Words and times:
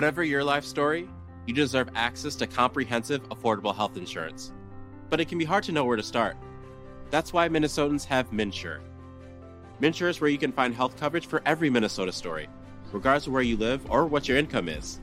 Whatever 0.00 0.24
your 0.24 0.42
life 0.42 0.64
story, 0.64 1.06
you 1.44 1.52
deserve 1.52 1.90
access 1.94 2.34
to 2.36 2.46
comprehensive, 2.46 3.22
affordable 3.28 3.76
health 3.76 3.98
insurance. 3.98 4.50
But 5.10 5.20
it 5.20 5.28
can 5.28 5.36
be 5.36 5.44
hard 5.44 5.62
to 5.64 5.72
know 5.72 5.84
where 5.84 5.98
to 5.98 6.02
start. 6.02 6.38
That's 7.10 7.34
why 7.34 7.50
Minnesotans 7.50 8.06
have 8.06 8.30
MNsure. 8.30 8.80
MNsure 9.82 10.08
is 10.08 10.18
where 10.18 10.30
you 10.30 10.38
can 10.38 10.52
find 10.52 10.74
health 10.74 10.96
coverage 10.96 11.26
for 11.26 11.42
every 11.44 11.68
Minnesota 11.68 12.12
story, 12.12 12.48
regardless 12.92 13.26
of 13.26 13.34
where 13.34 13.42
you 13.42 13.58
live 13.58 13.90
or 13.90 14.06
what 14.06 14.26
your 14.26 14.38
income 14.38 14.70
is. 14.70 15.02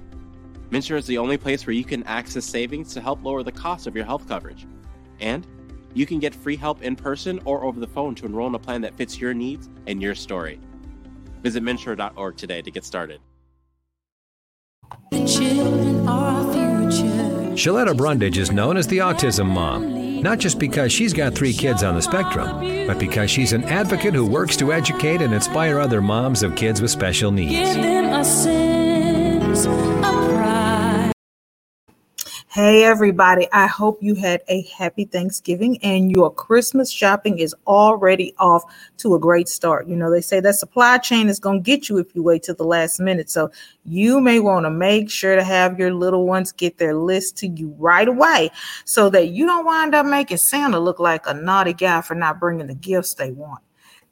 MNsure 0.72 0.98
is 0.98 1.06
the 1.06 1.20
only 1.20 1.38
place 1.38 1.68
where 1.68 1.76
you 1.76 1.84
can 1.84 2.02
access 2.06 2.44
savings 2.44 2.92
to 2.96 3.00
help 3.00 3.24
lower 3.24 3.44
the 3.44 3.52
cost 3.52 3.86
of 3.86 3.96
your 3.96 4.06
health 4.06 4.28
coverage. 4.28 4.66
And 5.20 5.46
you 5.94 6.08
can 6.08 6.18
get 6.18 6.34
free 6.34 6.56
help 6.56 6.82
in 6.82 6.96
person 6.96 7.40
or 7.46 7.66
over 7.66 7.80
the 7.80 7.86
phone 7.86 8.16
to 8.16 8.26
enroll 8.26 8.48
in 8.48 8.56
a 8.56 8.60
plan 8.60 8.82
that 8.82 8.98
fits 8.98 9.20
your 9.20 9.36
needs 9.36 9.70
and 9.86 10.02
your 10.02 10.16
story. 10.16 10.60
Visit 11.44 11.62
MNsure.org 11.62 12.36
today 12.36 12.64
to 12.64 12.72
get 12.72 12.84
started. 12.84 13.22
Shaletta 17.58 17.98
Brundage 17.98 18.38
is 18.38 18.50
known 18.52 18.78
as 18.78 18.88
the 18.88 19.00
Autism 19.00 19.48
Mom, 19.48 20.22
not 20.22 20.40
just 20.40 20.58
because 20.58 20.90
she's 20.92 21.12
got 21.12 21.36
three 21.36 21.52
kids 21.52 21.84
on 21.84 21.96
the 21.96 22.02
spectrum, 22.02 22.88
but 22.88 22.98
because 22.98 23.30
she's 23.30 23.52
an 23.52 23.66
advocate 23.66 24.14
who 24.14 24.26
works 24.26 24.56
to 24.56 24.72
educate 24.72 25.22
and 25.22 25.34
inspire 25.34 25.80
other 25.80 26.02
moms 26.02 26.44
of 26.44 26.56
kids 26.56 26.82
with 26.82 26.92
special 26.92 27.32
needs. 27.32 27.76
Hey, 32.58 32.86
everybody. 32.86 33.48
I 33.52 33.68
hope 33.68 34.02
you 34.02 34.16
had 34.16 34.42
a 34.48 34.64
happy 34.76 35.06
Thanksgiving 35.06 35.78
and 35.84 36.12
your 36.12 36.34
Christmas 36.34 36.92
shopping 36.92 37.38
is 37.38 37.54
already 37.68 38.34
off 38.40 38.64
to 38.98 39.14
a 39.14 39.20
great 39.20 39.48
start. 39.48 39.88
You 39.88 39.96
know, 39.96 40.10
they 40.10 40.22
say 40.22 40.40
that 40.40 40.56
supply 40.56 40.98
chain 40.98 41.30
is 41.30 41.38
going 41.38 41.62
to 41.62 41.64
get 41.64 41.88
you 41.88 42.00
if 42.00 42.16
you 42.16 42.24
wait 42.24 42.42
till 42.42 42.56
the 42.56 42.64
last 42.64 43.00
minute. 43.00 43.30
So 43.30 43.52
you 43.86 44.20
may 44.20 44.40
want 44.40 44.66
to 44.66 44.72
make 44.72 45.12
sure 45.12 45.36
to 45.36 45.44
have 45.44 45.78
your 45.78 45.94
little 45.94 46.26
ones 46.26 46.52
get 46.52 46.80
their 46.80 46.96
list 46.96 47.38
to 47.38 47.48
you 47.48 47.76
right 47.78 48.08
away 48.08 48.50
so 48.86 49.08
that 49.12 49.28
you 49.28 49.46
don't 49.46 49.64
wind 49.64 49.94
up 49.94 50.08
making 50.08 50.38
Santa 50.38 50.80
look 50.80 50.98
like 50.98 51.28
a 51.28 51.36
naughty 51.36 51.74
guy 51.74 52.02
for 52.02 52.16
not 52.16 52.40
bringing 52.40 52.66
the 52.66 52.74
gifts 52.74 53.14
they 53.14 53.30
want. 53.30 53.62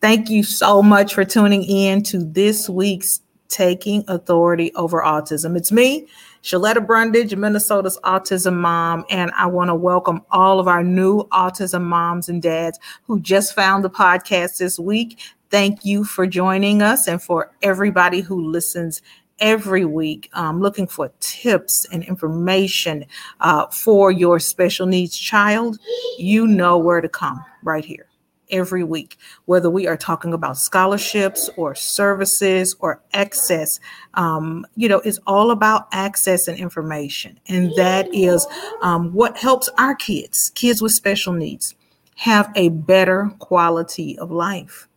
Thank 0.02 0.30
you 0.30 0.44
so 0.44 0.84
much 0.84 1.16
for 1.16 1.26
tuning 1.26 1.64
in 1.64 2.04
to 2.04 2.24
this 2.24 2.70
week's 2.70 3.22
Taking 3.48 4.04
Authority 4.08 4.74
Over 4.76 5.02
Autism. 5.02 5.56
It's 5.56 5.72
me, 5.72 6.08
Shaletta 6.46 6.86
Brundage, 6.86 7.36
Minnesota's 7.36 7.98
autism 8.04 8.58
mom, 8.58 9.04
and 9.10 9.32
I 9.36 9.48
want 9.48 9.70
to 9.70 9.74
welcome 9.76 10.22
all 10.30 10.60
of 10.60 10.68
our 10.68 10.84
new 10.84 11.24
autism 11.30 11.82
moms 11.82 12.30
and 12.30 12.40
dads 12.40 12.78
who 13.08 13.20
just 13.20 13.56
found 13.56 13.84
the 13.84 13.90
podcast 13.90 14.60
this 14.60 14.78
week. 14.78 15.20
Thank 15.50 15.84
you 15.86 16.04
for 16.04 16.28
joining 16.28 16.84
us 16.84 17.08
and 17.08 17.20
for 17.20 17.52
everybody 17.64 18.22
who 18.22 18.48
listens 18.48 19.02
every 19.40 19.86
week 19.86 20.30
um, 20.34 20.62
looking 20.62 20.86
for 20.86 21.12
tips 21.20 21.88
and 21.92 22.04
information 22.04 23.06
uh, 23.40 23.66
for 23.72 24.12
your 24.12 24.38
special 24.40 24.86
needs 24.86 25.18
child. 25.18 25.80
You 26.20 26.46
know 26.46 26.78
where 26.78 27.02
to 27.02 27.10
come 27.10 27.44
right 27.64 27.84
here 27.84 28.05
every 28.50 28.84
week, 28.84 29.18
whether 29.46 29.70
we 29.70 29.88
are 29.88 29.98
talking 29.98 30.34
about 30.34 30.58
scholarships 30.58 31.50
or 31.58 31.76
services 31.76 32.76
or 32.80 33.02
access. 33.14 33.80
Um, 34.14 34.66
you 34.76 34.88
know, 34.88 35.00
it's 35.00 35.20
all 35.28 35.52
about 35.52 35.88
access 35.92 36.48
and 36.48 36.58
information. 36.58 37.40
And 37.48 37.74
that 37.76 38.14
is 38.14 38.46
um, 38.82 39.14
what 39.14 39.38
helps 39.38 39.70
our 39.78 39.96
kids, 39.96 40.52
kids 40.56 40.82
with 40.82 40.92
special 40.92 41.34
needs, 41.34 41.76
have 42.16 42.52
a 42.56 42.70
better 42.70 43.32
quality 43.40 44.18
of 44.20 44.32
life. 44.32 44.88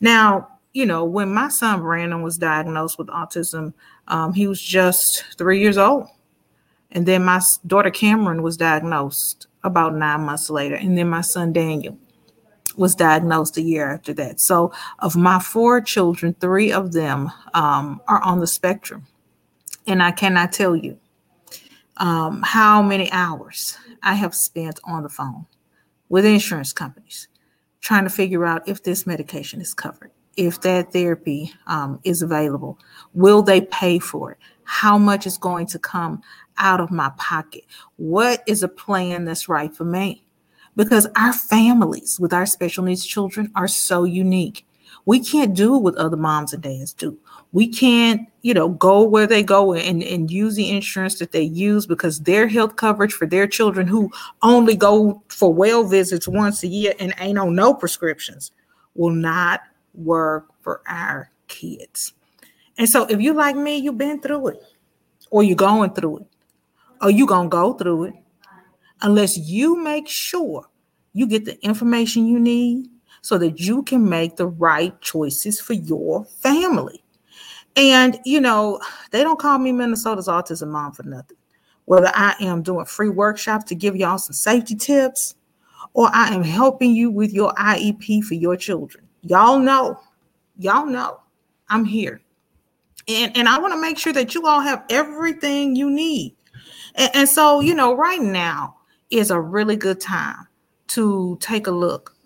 Now, 0.00 0.48
you 0.72 0.86
know, 0.86 1.04
when 1.04 1.32
my 1.32 1.48
son 1.48 1.80
Brandon 1.80 2.22
was 2.22 2.38
diagnosed 2.38 2.98
with 2.98 3.08
autism, 3.08 3.74
um, 4.08 4.32
he 4.32 4.46
was 4.46 4.60
just 4.60 5.24
three 5.36 5.60
years 5.60 5.78
old. 5.78 6.08
And 6.90 7.06
then 7.06 7.24
my 7.24 7.40
daughter 7.66 7.90
Cameron 7.90 8.42
was 8.42 8.56
diagnosed 8.56 9.46
about 9.64 9.94
nine 9.94 10.22
months 10.22 10.50
later. 10.50 10.74
And 10.74 10.96
then 10.96 11.08
my 11.08 11.20
son 11.22 11.52
Daniel 11.52 11.98
was 12.76 12.94
diagnosed 12.94 13.56
a 13.56 13.62
year 13.62 13.90
after 13.90 14.12
that. 14.14 14.40
So, 14.40 14.72
of 14.98 15.16
my 15.16 15.38
four 15.38 15.80
children, 15.80 16.34
three 16.40 16.72
of 16.72 16.92
them 16.92 17.30
um, 17.54 18.00
are 18.08 18.22
on 18.22 18.40
the 18.40 18.46
spectrum. 18.46 19.06
And 19.86 20.02
I 20.02 20.12
cannot 20.12 20.52
tell 20.52 20.76
you 20.76 20.98
um, 21.96 22.42
how 22.42 22.82
many 22.82 23.10
hours 23.12 23.76
I 24.02 24.14
have 24.14 24.34
spent 24.34 24.80
on 24.84 25.02
the 25.02 25.08
phone 25.08 25.46
with 26.08 26.24
insurance 26.24 26.72
companies 26.72 27.28
trying 27.80 28.04
to 28.04 28.10
figure 28.10 28.44
out 28.44 28.66
if 28.68 28.82
this 28.82 29.06
medication 29.06 29.60
is 29.60 29.74
covered, 29.74 30.10
if 30.36 30.60
that 30.60 30.92
therapy 30.92 31.52
um, 31.66 32.00
is 32.04 32.22
available, 32.22 32.78
will 33.12 33.42
they 33.42 33.60
pay 33.60 33.98
for 33.98 34.32
it, 34.32 34.38
how 34.64 34.96
much 34.96 35.26
is 35.26 35.36
going 35.36 35.66
to 35.66 35.78
come 35.78 36.22
out 36.58 36.80
of 36.80 36.90
my 36.90 37.10
pocket, 37.16 37.64
what 37.96 38.42
is 38.46 38.62
a 38.62 38.68
plan 38.68 39.24
that's 39.24 39.48
right 39.48 39.74
for 39.74 39.84
me 39.84 40.24
because 40.76 41.06
our 41.16 41.32
families 41.32 42.18
with 42.18 42.32
our 42.32 42.46
special 42.46 42.84
needs 42.84 43.04
children 43.04 43.50
are 43.54 43.68
so 43.68 44.04
unique. 44.04 44.66
We 45.04 45.20
can't 45.20 45.54
do 45.54 45.76
what 45.76 45.96
other 45.96 46.16
moms 46.16 46.52
and 46.52 46.62
dads 46.62 46.92
do. 46.92 47.18
We 47.52 47.68
can't, 47.68 48.28
you 48.42 48.54
know, 48.54 48.68
go 48.68 49.02
where 49.02 49.26
they 49.26 49.42
go 49.42 49.74
and, 49.74 50.02
and 50.02 50.30
use 50.30 50.54
the 50.54 50.70
insurance 50.70 51.18
that 51.18 51.32
they 51.32 51.42
use 51.42 51.86
because 51.86 52.20
their 52.20 52.46
health 52.46 52.76
coverage 52.76 53.12
for 53.12 53.26
their 53.26 53.46
children 53.46 53.86
who 53.86 54.10
only 54.42 54.76
go 54.76 55.22
for 55.28 55.52
well 55.52 55.84
visits 55.84 56.28
once 56.28 56.62
a 56.62 56.68
year 56.68 56.94
and 57.00 57.14
ain't 57.18 57.38
on 57.38 57.54
no 57.54 57.74
prescriptions 57.74 58.52
will 58.94 59.10
not 59.10 59.62
work 59.94 60.46
for 60.62 60.82
our 60.86 61.30
kids. 61.48 62.14
And 62.78 62.88
so 62.88 63.04
if 63.06 63.20
you 63.20 63.34
like 63.34 63.56
me, 63.56 63.76
you've 63.76 63.98
been 63.98 64.20
through 64.20 64.48
it, 64.48 64.62
or 65.30 65.42
you're 65.42 65.56
going 65.56 65.92
through 65.92 66.18
it, 66.18 66.26
or 67.02 67.10
you 67.10 67.26
gonna 67.26 67.48
go 67.48 67.74
through 67.74 68.04
it 68.04 68.14
unless 69.02 69.36
you 69.36 69.82
make 69.82 70.08
sure 70.08 70.68
you 71.12 71.26
get 71.26 71.44
the 71.44 71.62
information 71.64 72.26
you 72.26 72.38
need 72.38 72.88
so 73.20 73.38
that 73.38 73.60
you 73.60 73.82
can 73.82 74.08
make 74.08 74.36
the 74.36 74.46
right 74.46 74.98
choices 75.00 75.60
for 75.60 75.74
your 75.74 76.24
family. 76.24 77.04
And, 77.76 78.18
you 78.24 78.40
know, 78.40 78.80
they 79.10 79.22
don't 79.22 79.38
call 79.38 79.58
me 79.58 79.72
Minnesota's 79.72 80.28
autism 80.28 80.68
mom 80.68 80.92
for 80.92 81.04
nothing. 81.04 81.36
Whether 81.84 82.10
I 82.14 82.34
am 82.40 82.62
doing 82.62 82.84
free 82.84 83.08
workshops 83.08 83.64
to 83.66 83.74
give 83.74 83.96
y'all 83.96 84.18
some 84.18 84.34
safety 84.34 84.74
tips 84.74 85.34
or 85.94 86.08
I 86.12 86.34
am 86.34 86.42
helping 86.42 86.94
you 86.94 87.10
with 87.10 87.32
your 87.32 87.52
IEP 87.54 88.24
for 88.24 88.34
your 88.34 88.56
children. 88.56 89.06
Y'all 89.22 89.58
know, 89.58 89.98
y'all 90.58 90.86
know 90.86 91.20
I'm 91.68 91.84
here. 91.84 92.20
And, 93.08 93.36
and 93.36 93.48
I 93.48 93.58
want 93.58 93.74
to 93.74 93.80
make 93.80 93.98
sure 93.98 94.12
that 94.12 94.34
you 94.34 94.46
all 94.46 94.60
have 94.60 94.84
everything 94.90 95.74
you 95.74 95.90
need. 95.90 96.36
And, 96.94 97.10
and 97.14 97.28
so, 97.28 97.60
you 97.60 97.74
know, 97.74 97.94
right 97.94 98.20
now 98.20 98.76
is 99.12 99.30
a 99.30 99.40
really 99.40 99.76
good 99.76 100.00
time 100.00 100.48
to 100.88 101.38
take 101.40 101.66
a 101.66 101.70
look 101.70 102.16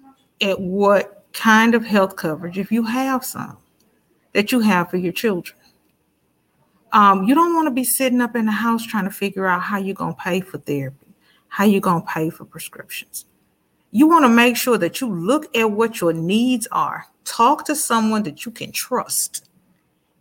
at 0.40 0.60
what 0.60 1.24
kind 1.32 1.74
of 1.74 1.84
health 1.84 2.16
coverage, 2.16 2.58
if 2.58 2.72
you 2.72 2.82
have 2.84 3.24
some, 3.24 3.58
that 4.32 4.52
you 4.52 4.60
have 4.60 4.90
for 4.90 4.96
your 4.96 5.12
children. 5.12 5.58
Um, 6.92 7.24
you 7.24 7.34
don't 7.34 7.54
want 7.54 7.66
to 7.66 7.72
be 7.72 7.84
sitting 7.84 8.20
up 8.20 8.36
in 8.36 8.46
the 8.46 8.52
house 8.52 8.84
trying 8.84 9.04
to 9.04 9.10
figure 9.10 9.46
out 9.46 9.62
how 9.62 9.78
you're 9.78 9.94
going 9.94 10.14
to 10.14 10.20
pay 10.20 10.40
for 10.40 10.58
therapy, 10.58 11.14
how 11.48 11.64
you're 11.64 11.80
going 11.80 12.02
to 12.02 12.08
pay 12.08 12.30
for 12.30 12.44
prescriptions. 12.44 13.26
You 13.90 14.06
want 14.06 14.24
to 14.24 14.28
make 14.28 14.56
sure 14.56 14.78
that 14.78 15.00
you 15.00 15.12
look 15.12 15.54
at 15.56 15.70
what 15.70 16.00
your 16.00 16.12
needs 16.12 16.66
are, 16.72 17.06
talk 17.24 17.64
to 17.66 17.74
someone 17.74 18.22
that 18.22 18.44
you 18.44 18.52
can 18.52 18.72
trust, 18.72 19.48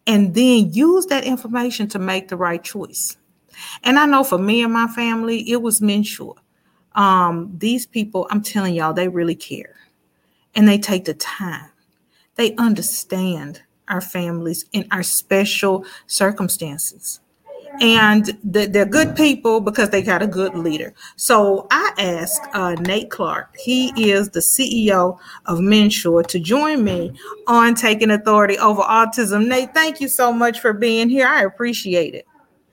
and 0.07 0.33
then 0.33 0.73
use 0.73 1.05
that 1.07 1.23
information 1.23 1.87
to 1.89 1.99
make 1.99 2.27
the 2.27 2.37
right 2.37 2.63
choice. 2.63 3.17
And 3.83 3.97
I 3.97 4.05
know 4.05 4.23
for 4.23 4.37
me 4.37 4.63
and 4.63 4.73
my 4.73 4.87
family, 4.87 5.49
it 5.49 5.61
was 5.61 5.79
MNsure. 5.79 6.35
Um, 6.95 7.51
these 7.57 7.85
people, 7.85 8.27
I'm 8.31 8.41
telling 8.41 8.73
y'all, 8.73 8.93
they 8.93 9.07
really 9.07 9.35
care 9.35 9.75
and 10.55 10.67
they 10.67 10.77
take 10.77 11.05
the 11.05 11.13
time. 11.13 11.71
They 12.35 12.55
understand 12.55 13.61
our 13.87 14.01
families 14.01 14.65
in 14.71 14.87
our 14.91 15.03
special 15.03 15.85
circumstances. 16.07 17.19
And 17.81 18.25
th- 18.53 18.69
they're 18.69 18.85
good 18.85 19.17
people 19.17 19.59
because 19.59 19.89
they 19.89 20.01
got 20.01 20.21
a 20.21 20.27
good 20.27 20.55
leader. 20.55 20.93
So 21.17 21.67
I 21.71 21.91
asked 21.97 22.41
uh, 22.53 22.75
Nate 22.75 23.09
Clark, 23.09 23.53
he 23.57 23.89
is 24.09 24.29
the 24.29 24.39
CEO 24.39 25.19
of 25.45 25.59
MNsure, 25.59 26.25
to 26.27 26.39
join 26.39 26.85
me 26.85 27.11
on 27.47 27.75
taking 27.75 28.11
authority 28.11 28.57
over 28.59 28.81
autism. 28.81 29.47
Nate, 29.47 29.73
thank 29.73 29.99
you 29.99 30.07
so 30.07 30.31
much 30.31 30.61
for 30.61 30.71
being 30.71 31.09
here. 31.09 31.27
I 31.27 31.43
appreciate 31.43 32.15
it. 32.15 32.25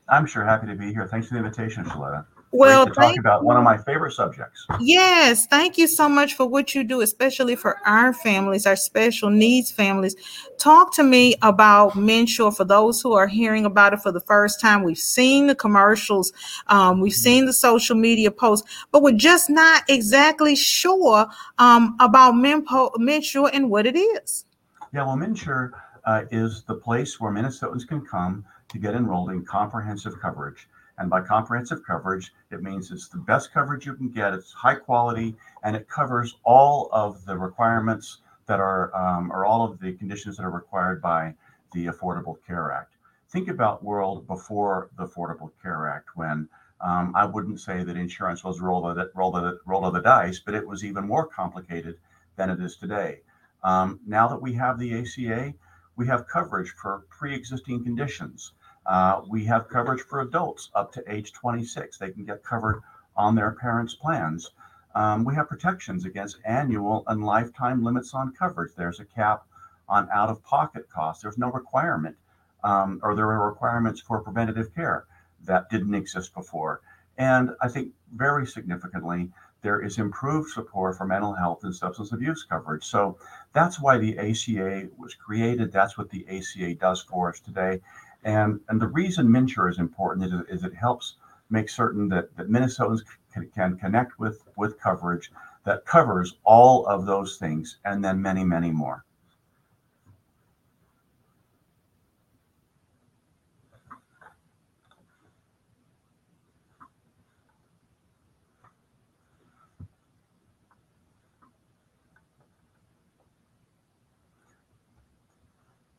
I'm 0.09 0.27
sure 0.27 0.45
happy 0.45 0.69
to 0.69 0.75
be 0.75 0.93
here. 0.93 1.09
Thanks 1.09 1.27
for 1.27 1.35
the 1.35 1.41
invitation, 1.41 1.85
Shaletta. 1.85 2.25
Well, 2.55 2.85
Great 2.85 2.95
to 2.95 3.01
talk 3.01 3.19
about 3.19 3.45
one 3.45 3.57
of 3.57 3.65
my 3.65 3.79
favorite 3.79 4.13
subjects. 4.13 4.67
Yes, 4.79 5.47
thank 5.47 5.79
you 5.79 5.87
so 5.87 6.07
much 6.07 6.35
for 6.35 6.47
what 6.47 6.75
you 6.75 6.85
do, 6.85 7.01
especially 7.01 7.57
for 7.57 7.79
our 7.87 8.13
families, 8.13 8.67
our 8.67 8.77
special 8.77 9.31
needs 9.31 9.71
families. 9.71 10.15
Talk 10.59 10.95
to 10.97 11.03
me 11.03 11.35
about 11.41 11.93
MNsure 11.93 12.55
for 12.55 12.65
those 12.65 13.01
who 13.01 13.15
are 13.15 13.27
hearing 13.27 13.65
about 13.65 13.95
it 13.95 14.01
for 14.01 14.13
the 14.13 14.21
first 14.21 14.61
time. 14.61 14.83
We've 14.83 14.99
seen 14.99 15.47
the 15.47 15.55
commercials, 15.55 16.31
um, 16.67 17.01
we've 17.01 17.15
seen 17.15 17.47
the 17.47 17.55
social 17.55 17.97
media 17.97 18.31
posts, 18.31 18.69
but 18.91 19.03
we're 19.03 19.17
just 19.17 19.49
not 19.49 19.85
exactly 19.89 20.55
sure 20.55 21.27
um, 21.59 21.97
about 22.01 22.35
MNsure 22.35 23.51
and 23.51 23.71
what 23.71 23.87
it 23.87 23.97
is. 23.97 24.45
Yeah, 24.93 25.07
well, 25.07 25.17
MNsure 25.17 25.71
uh, 26.05 26.25
is 26.31 26.65
the 26.65 26.75
place 26.75 27.19
where 27.19 27.33
Minnesotans 27.33 27.89
can 27.89 28.05
come 28.05 28.45
to 28.69 28.79
get 28.79 28.95
enrolled 28.95 29.31
in 29.31 29.43
comprehensive 29.43 30.21
coverage. 30.21 30.69
And 31.03 31.11
by 31.11 31.21
comprehensive 31.21 31.85
coverage, 31.85 32.33
it 32.53 32.63
means 32.63 32.93
it's 32.93 33.09
the 33.09 33.19
best 33.19 33.53
coverage 33.53 33.87
you 33.87 33.95
can 33.95 34.09
get. 34.09 34.35
It's 34.35 34.53
high 34.53 34.77
quality 34.77 35.35
and 35.65 35.75
it 35.75 35.89
covers 35.89 36.37
all 36.45 36.89
of 36.93 37.25
the 37.25 37.37
requirements 37.37 38.19
that 38.47 38.61
are, 38.61 38.95
um, 38.95 39.33
or 39.33 39.45
all 39.45 39.65
of 39.65 39.81
the 39.81 39.95
conditions 39.95 40.37
that 40.37 40.45
are 40.45 40.51
required 40.53 41.03
by 41.03 41.35
the 41.73 41.87
Affordable 41.87 42.37
Care 42.47 42.71
Act. 42.71 42.95
Think 43.31 43.49
about 43.49 43.83
world 43.83 44.29
before 44.29 44.91
the 44.97 45.09
Affordable 45.09 45.51
Care 45.61 45.89
Act 45.89 46.11
when 46.15 46.49
um, 46.81 47.13
I 47.17 47.25
wouldn't 47.25 47.59
say 47.59 47.83
that 47.83 47.97
insurance 47.97 48.45
was 48.45 48.61
roll 48.61 48.89
of 48.89 48.95
the 48.95 49.11
roll 49.17 49.35
of 49.37 49.43
the 49.43 49.59
roll 49.67 49.85
of 49.85 49.95
the 49.95 50.03
dice, 50.03 50.39
but 50.39 50.55
it 50.55 50.65
was 50.65 50.85
even 50.85 51.05
more 51.05 51.27
complicated 51.27 51.99
than 52.37 52.49
it 52.49 52.61
is 52.61 52.77
today. 52.77 53.23
Um, 53.65 53.99
now 54.07 54.29
that 54.29 54.41
we 54.41 54.53
have 54.53 54.79
the 54.79 55.01
ACA, 55.01 55.53
we 55.97 56.07
have 56.07 56.29
coverage 56.29 56.71
for 56.71 57.07
pre-existing 57.11 57.83
conditions. 57.83 58.53
Uh, 58.87 59.23
we 59.29 59.45
have 59.45 59.69
coverage 59.69 60.03
for 60.03 60.21
adults 60.21 60.71
up 60.75 60.93
to 60.93 61.13
age 61.13 61.33
26. 61.33 61.99
They 61.99 62.11
can 62.11 62.25
get 62.25 62.43
covered 62.43 62.83
on 63.17 63.35
their 63.35 63.53
parents' 63.53 63.95
plans. 63.95 64.51
Um, 64.95 65.25
we 65.25 65.35
have 65.35 65.49
protections 65.49 66.05
against 66.05 66.39
annual 66.45 67.05
and 67.07 67.25
lifetime 67.25 67.83
limits 67.83 68.13
on 68.15 68.33
coverage. 68.33 68.75
There's 68.77 69.01
a 69.01 69.05
cap 69.05 69.45
on 69.89 70.09
out-of-pocket 70.13 70.89
costs. 70.91 71.23
There's 71.23 71.39
no 71.39 71.51
requirement, 71.51 72.17
um, 72.65 73.01
or 73.03 73.15
there 73.15 73.31
are 73.31 73.49
requirements 73.49 74.01
for 74.01 74.21
preventative 74.21 74.75
care 74.75 75.07
that 75.45 75.71
didn't 75.71 75.95
exist 75.95 76.35
before. 76.35 76.81
And 77.19 77.51
I 77.61 77.69
think 77.69 77.93
very 78.15 78.47
significantly, 78.47 79.31
there 79.63 79.81
is 79.81 79.99
improved 79.99 80.51
support 80.51 80.99
for 80.99 81.07
mental 81.07 81.35
health 81.35 81.63
and 81.63 81.75
substance 81.75 82.13
abuse 82.13 82.45
coverage. 82.45 82.85
So 82.85 83.17
that's 83.53 83.81
why 83.81 83.97
the 83.99 84.19
ACA 84.19 84.89
was 84.99 85.15
created. 85.15 85.73
That's 85.73 85.97
what 85.97 86.11
the 86.11 86.27
ACA 86.29 86.75
does 86.75 87.01
for 87.03 87.31
us 87.31 87.41
today. 87.41 87.81
And, 88.25 88.61
and 88.69 88.81
the 88.81 88.87
reason 88.87 89.27
MNsure 89.29 89.71
is 89.71 89.79
important 89.79 90.27
is, 90.27 90.33
is 90.49 90.65
it 90.65 90.75
helps 90.75 91.17
make 91.51 91.69
certain 91.69 92.09
that, 92.09 92.35
that 92.37 92.49
Minnesotans 92.49 93.03
can, 93.33 93.49
can 93.55 93.77
connect 93.77 94.19
with, 94.19 94.43
with 94.57 94.79
coverage 94.81 95.31
that 95.65 95.85
covers 95.85 96.37
all 96.45 96.87
of 96.87 97.07
those 97.07 97.37
things 97.37 97.79
and 97.85 98.05
then 98.05 98.21
many, 98.21 98.45
many 98.45 98.71
more. 98.71 99.05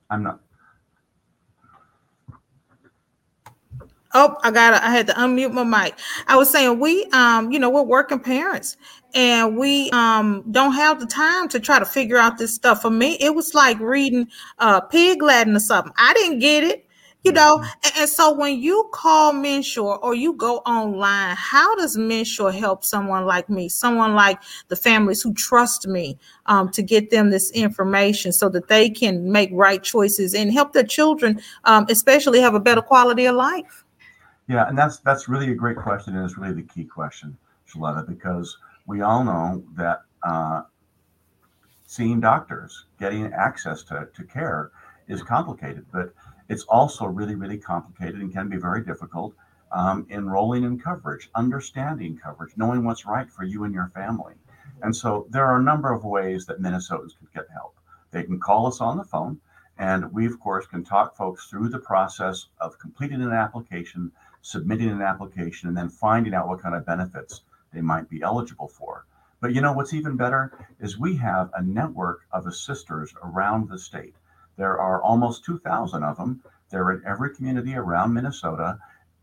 I'm 0.09 0.21
not. 0.21 0.41
Oh, 4.15 4.37
I 4.43 4.51
got 4.51 4.73
I 4.75 4.91
had 4.91 5.07
to 5.07 5.13
unmute 5.13 5.53
my 5.53 5.63
mic. 5.63 5.95
I 6.27 6.35
was 6.35 6.51
saying 6.51 6.79
we 6.79 7.05
um, 7.13 7.51
you 7.51 7.57
know, 7.59 7.69
we're 7.69 7.81
working 7.81 8.19
parents 8.19 8.77
and 9.15 9.57
we 9.57 9.89
um 9.91 10.43
don't 10.51 10.73
have 10.73 10.99
the 10.99 11.07
time 11.07 11.47
to 11.49 11.59
try 11.59 11.79
to 11.79 11.85
figure 11.85 12.17
out 12.17 12.37
this 12.37 12.53
stuff. 12.53 12.83
For 12.83 12.91
me, 12.91 13.17
it 13.19 13.33
was 13.33 13.55
like 13.55 13.79
reading 13.79 14.27
uh 14.59 14.81
pig 14.81 15.21
Latin 15.23 15.55
or 15.55 15.59
something. 15.59 15.93
I 15.97 16.13
didn't 16.13 16.39
get 16.39 16.63
it, 16.63 16.85
you 17.23 17.31
know. 17.31 17.63
And, 17.83 17.93
and 18.01 18.09
so 18.09 18.31
when 18.33 18.59
you 18.61 18.87
call 18.93 19.33
MNsure 19.33 19.97
or 20.03 20.13
you 20.13 20.33
go 20.33 20.57
online, 20.57 21.35
how 21.35 21.75
does 21.75 21.97
MNsure 21.97 22.53
help 22.53 22.83
someone 22.83 23.25
like 23.25 23.49
me, 23.49 23.67
someone 23.67 24.13
like 24.13 24.39
the 24.67 24.75
families 24.75 25.23
who 25.23 25.33
trust 25.33 25.87
me 25.87 26.19
um, 26.45 26.69
to 26.69 26.83
get 26.83 27.09
them 27.09 27.31
this 27.31 27.49
information 27.53 28.31
so 28.31 28.47
that 28.49 28.67
they 28.67 28.91
can 28.91 29.31
make 29.31 29.49
right 29.53 29.81
choices 29.81 30.35
and 30.35 30.53
help 30.53 30.73
their 30.73 30.83
children, 30.83 31.41
um, 31.63 31.87
especially 31.89 32.39
have 32.41 32.53
a 32.53 32.59
better 32.59 32.81
quality 32.81 33.25
of 33.25 33.35
life? 33.35 33.82
Yeah, 34.47 34.67
and 34.67 34.77
that's 34.77 34.99
that's 34.99 35.29
really 35.29 35.51
a 35.51 35.55
great 35.55 35.77
question, 35.77 36.15
and 36.15 36.25
it's 36.25 36.37
really 36.37 36.53
the 36.53 36.63
key 36.63 36.83
question, 36.83 37.37
Shaletta, 37.69 38.07
because 38.07 38.57
we 38.85 39.01
all 39.01 39.23
know 39.23 39.63
that 39.75 40.01
uh, 40.21 40.63
seeing 41.85 42.19
doctors, 42.19 42.85
getting 42.99 43.31
access 43.33 43.83
to, 43.83 44.07
to 44.13 44.23
care 44.23 44.71
is 45.07 45.21
complicated, 45.21 45.85
but 45.91 46.13
it's 46.49 46.63
also 46.63 47.05
really, 47.05 47.35
really 47.35 47.57
complicated 47.57 48.19
and 48.21 48.33
can 48.33 48.49
be 48.49 48.57
very 48.57 48.83
difficult. 48.83 49.33
Um, 49.71 50.05
enrolling 50.11 50.65
in 50.65 50.79
coverage, 50.79 51.31
understanding 51.33 52.15
coverage, 52.15 52.55
knowing 52.57 52.83
what's 52.83 53.07
right 53.07 53.27
for 53.29 53.43
you 53.43 53.63
and 53.63 53.73
your 53.73 53.91
family. 53.95 54.33
And 54.83 54.95
so 54.95 55.25
there 55.31 55.47
are 55.47 55.57
a 55.57 55.63
number 55.63 55.91
of 55.91 56.03
ways 56.03 56.45
that 56.45 56.61
Minnesotans 56.61 57.17
can 57.17 57.27
get 57.33 57.45
help. 57.51 57.75
They 58.11 58.23
can 58.23 58.39
call 58.39 58.67
us 58.67 58.81
on 58.81 58.97
the 58.97 59.03
phone, 59.03 59.39
and 59.79 60.11
we, 60.13 60.27
of 60.27 60.39
course, 60.39 60.67
can 60.67 60.83
talk 60.83 61.15
folks 61.15 61.47
through 61.47 61.69
the 61.69 61.79
process 61.79 62.49
of 62.59 62.77
completing 62.77 63.21
an 63.23 63.31
application, 63.31 64.11
submitting 64.43 64.89
an 64.89 65.01
application, 65.01 65.69
and 65.69 65.75
then 65.75 65.89
finding 65.89 66.35
out 66.35 66.47
what 66.47 66.61
kind 66.61 66.75
of 66.75 66.85
benefits 66.85 67.41
they 67.73 67.81
might 67.81 68.09
be 68.09 68.21
eligible 68.21 68.67
for. 68.67 69.05
But 69.41 69.53
you 69.53 69.61
know 69.61 69.73
what's 69.73 69.93
even 69.93 70.15
better 70.15 70.67
is 70.79 70.99
we 70.99 71.17
have 71.17 71.49
a 71.55 71.63
network 71.63 72.21
of 72.31 72.45
assisters 72.45 73.13
around 73.23 73.67
the 73.67 73.79
state. 73.79 74.15
There 74.57 74.79
are 74.79 75.01
almost 75.01 75.43
2,000 75.45 76.03
of 76.03 76.17
them. 76.17 76.43
They're 76.69 76.91
in 76.91 77.03
every 77.05 77.33
community 77.35 77.75
around 77.75 78.13
Minnesota. 78.13 78.79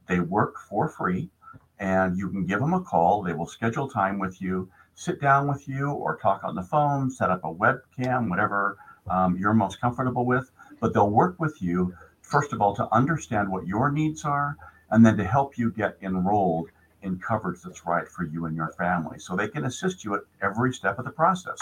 They 0.06 0.20
work 0.20 0.58
for 0.58 0.88
free, 0.88 1.30
and 1.78 2.16
you 2.16 2.28
can 2.30 2.46
give 2.46 2.60
them 2.60 2.74
a 2.74 2.82
call. 2.82 3.22
They 3.22 3.32
will 3.32 3.46
schedule 3.46 3.88
time 3.88 4.18
with 4.18 4.42
you, 4.42 4.70
sit 4.94 5.20
down 5.20 5.48
with 5.48 5.68
you, 5.68 5.90
or 5.90 6.16
talk 6.16 6.44
on 6.44 6.54
the 6.54 6.62
phone, 6.62 7.10
set 7.10 7.30
up 7.30 7.44
a 7.44 7.54
webcam, 7.54 8.28
whatever 8.28 8.76
um, 9.08 9.36
you're 9.36 9.54
most 9.54 9.80
comfortable 9.80 10.26
with. 10.26 10.50
But 10.80 10.92
they'll 10.94 11.10
work 11.10 11.38
with 11.38 11.62
you, 11.62 11.94
first 12.22 12.52
of 12.52 12.60
all, 12.60 12.74
to 12.76 12.88
understand 12.92 13.50
what 13.50 13.66
your 13.66 13.90
needs 13.90 14.24
are, 14.24 14.56
and 14.90 15.04
then 15.04 15.16
to 15.16 15.24
help 15.24 15.56
you 15.58 15.70
get 15.70 15.96
enrolled 16.02 16.68
in 17.02 17.18
coverage 17.18 17.62
that's 17.62 17.86
right 17.86 18.08
for 18.08 18.24
you 18.24 18.46
and 18.46 18.56
your 18.56 18.72
family. 18.72 19.18
So 19.18 19.34
they 19.36 19.48
can 19.48 19.64
assist 19.64 20.04
you 20.04 20.14
at 20.14 20.22
every 20.42 20.72
step 20.72 20.98
of 20.98 21.04
the 21.04 21.10
process 21.10 21.58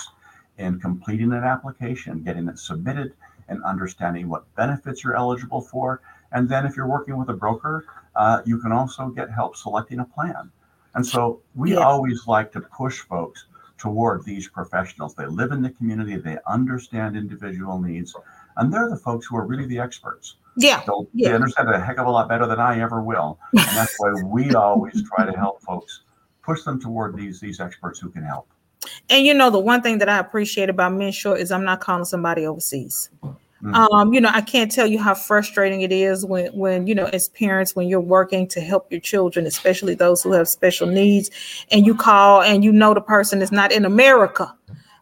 in 0.56 0.80
completing 0.80 1.32
an 1.32 1.44
application, 1.44 2.22
getting 2.22 2.48
it 2.48 2.58
submitted, 2.58 3.12
and 3.48 3.62
understanding 3.64 4.28
what 4.28 4.52
benefits 4.56 5.04
you're 5.04 5.16
eligible 5.16 5.60
for. 5.60 6.00
And 6.32 6.48
then 6.48 6.66
if 6.66 6.76
you're 6.76 6.88
working 6.88 7.16
with 7.16 7.28
a 7.28 7.34
broker, 7.34 7.86
uh, 8.16 8.42
you 8.44 8.58
can 8.58 8.72
also 8.72 9.08
get 9.08 9.30
help 9.30 9.56
selecting 9.56 10.00
a 10.00 10.04
plan. 10.04 10.50
And 10.94 11.06
so 11.06 11.40
we 11.54 11.74
Yeah. 11.74 11.84
always 11.84 12.26
like 12.26 12.52
to 12.52 12.60
push 12.60 13.00
folks 13.00 13.46
toward 13.78 14.24
these 14.24 14.48
professionals. 14.48 15.14
They 15.14 15.26
live 15.26 15.52
in 15.52 15.62
the 15.62 15.70
community, 15.70 16.16
they 16.16 16.38
understand 16.46 17.16
individual 17.16 17.80
needs, 17.80 18.14
and 18.56 18.72
they're 18.72 18.90
the 18.90 18.96
folks 18.96 19.26
who 19.26 19.36
are 19.36 19.46
really 19.46 19.66
the 19.66 19.78
experts. 19.78 20.36
Yeah. 20.58 20.82
They'll, 20.86 21.08
Yeah. 21.14 21.30
They 21.30 21.34
understand 21.34 21.68
it 21.68 21.74
a 21.74 21.80
heck 21.80 21.98
of 21.98 22.06
a 22.06 22.10
lot 22.10 22.28
better 22.28 22.46
than 22.46 22.58
I 22.58 22.80
ever 22.80 23.00
will. 23.00 23.38
And 23.52 23.76
that's 23.76 23.94
why 23.98 24.12
we 24.24 24.54
always 24.54 25.02
try 25.08 25.24
to 25.24 25.32
help 25.32 25.62
folks 25.62 26.02
push 26.42 26.62
them 26.62 26.80
toward 26.80 27.16
these 27.16 27.40
these 27.40 27.60
experts 27.60 27.98
who 28.00 28.10
can 28.10 28.24
help. 28.24 28.48
And 29.10 29.24
you 29.26 29.34
know, 29.34 29.50
the 29.50 29.58
one 29.58 29.82
thing 29.82 29.98
that 29.98 30.08
I 30.08 30.18
appreciate 30.18 30.68
about 30.68 30.92
MNsure 30.92 31.38
is 31.38 31.50
I'm 31.50 31.64
not 31.64 31.80
calling 31.80 32.04
somebody 32.04 32.46
overseas. 32.46 33.10
Mhm. 33.62 33.74
Um, 33.74 34.12
you 34.12 34.20
know, 34.20 34.30
I 34.32 34.40
can't 34.40 34.70
tell 34.70 34.86
you 34.86 35.00
how 35.00 35.14
frustrating 35.14 35.80
it 35.80 35.90
is 35.90 36.24
when, 36.24 36.46
when 36.56 36.86
you 36.86 36.94
know, 36.94 37.06
as 37.06 37.28
parents, 37.30 37.74
when 37.74 37.88
you're 37.88 38.00
working 38.00 38.46
to 38.48 38.60
help 38.60 38.90
your 38.90 39.00
children, 39.00 39.46
especially 39.46 39.94
those 39.96 40.22
who 40.22 40.30
have 40.32 40.48
special 40.48 40.86
needs, 40.86 41.30
and 41.72 41.84
you 41.84 41.94
call 41.94 42.42
and 42.42 42.62
you 42.64 42.72
know 42.72 42.94
the 42.94 43.00
person 43.00 43.42
is 43.42 43.50
not 43.50 43.72
in 43.72 43.84
America. 43.84 44.54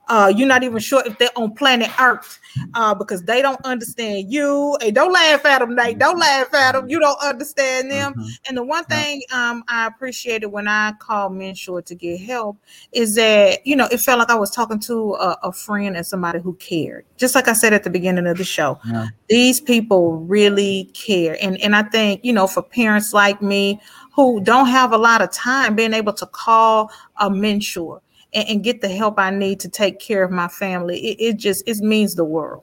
Uh, 0.08 0.32
you're 0.34 0.46
not 0.46 0.62
even 0.62 0.78
sure 0.78 1.02
if 1.04 1.18
they're 1.18 1.28
on 1.36 1.52
planet 1.54 1.90
Earth 2.00 2.38
uh, 2.74 2.94
because 2.94 3.22
they 3.24 3.42
don't 3.42 3.60
understand 3.64 4.32
you. 4.32 4.76
Hey, 4.80 4.90
don't 4.92 5.12
laugh 5.12 5.44
at 5.44 5.58
them, 5.58 5.74
Nate. 5.74 5.98
Don't 5.98 6.18
laugh 6.18 6.52
at 6.54 6.72
them. 6.72 6.88
You 6.88 7.00
don't 7.00 7.18
understand 7.20 7.90
them. 7.90 8.14
Mhm. 8.14 8.28
And 8.48 8.56
the 8.56 8.62
one 8.62 8.84
thing 8.84 9.22
um, 9.32 9.64
I 9.68 9.86
appreciated 9.86 10.46
when 10.46 10.68
I 10.68 10.92
called 11.00 11.32
MNsure 11.32 11.84
to 11.86 11.94
get 11.94 12.20
help 12.20 12.56
is 12.92 13.16
that, 13.16 13.66
you 13.66 13.74
know, 13.74 13.88
it 13.90 13.98
felt 13.98 14.18
like 14.20 14.30
I 14.30 14.36
was 14.36 14.50
talking 14.50 14.78
to 14.80 15.14
a, 15.14 15.38
a 15.44 15.52
friend 15.52 15.96
and 15.96 16.06
somebody 16.06 16.38
who 16.38 16.54
cared. 16.54 17.04
Just 17.16 17.34
like 17.34 17.48
I 17.48 17.52
said 17.52 17.72
at 17.72 17.82
the 17.82 17.90
beginning 17.90 18.26
of 18.26 18.38
the 18.38 18.44
show, 18.44 18.78
Yeah. 18.88 19.06
these 19.28 19.60
people 19.60 20.18
really 20.18 20.90
care. 20.94 21.36
And, 21.42 21.60
and 21.60 21.74
I 21.74 21.82
think, 21.82 22.24
you 22.24 22.32
know, 22.32 22.46
for 22.46 22.62
parents 22.62 23.12
like 23.12 23.42
me 23.42 23.80
who 24.14 24.40
don't 24.40 24.66
have 24.68 24.92
a 24.92 24.98
lot 24.98 25.20
of 25.20 25.30
time, 25.32 25.74
being 25.74 25.92
able 25.92 26.12
to 26.14 26.26
call 26.26 26.90
a 27.18 27.28
MNsure 27.28 28.00
and, 28.36 28.48
and 28.48 28.62
get 28.62 28.82
the 28.82 28.88
help 28.88 29.18
I 29.18 29.30
need 29.30 29.58
to 29.60 29.68
take 29.68 29.98
care 29.98 30.22
of 30.22 30.30
my 30.30 30.46
family, 30.46 30.98
it, 30.98 31.16
it 31.20 31.36
just, 31.38 31.66
it 31.66 31.78
means 31.78 32.14
the 32.14 32.24
world. 32.24 32.62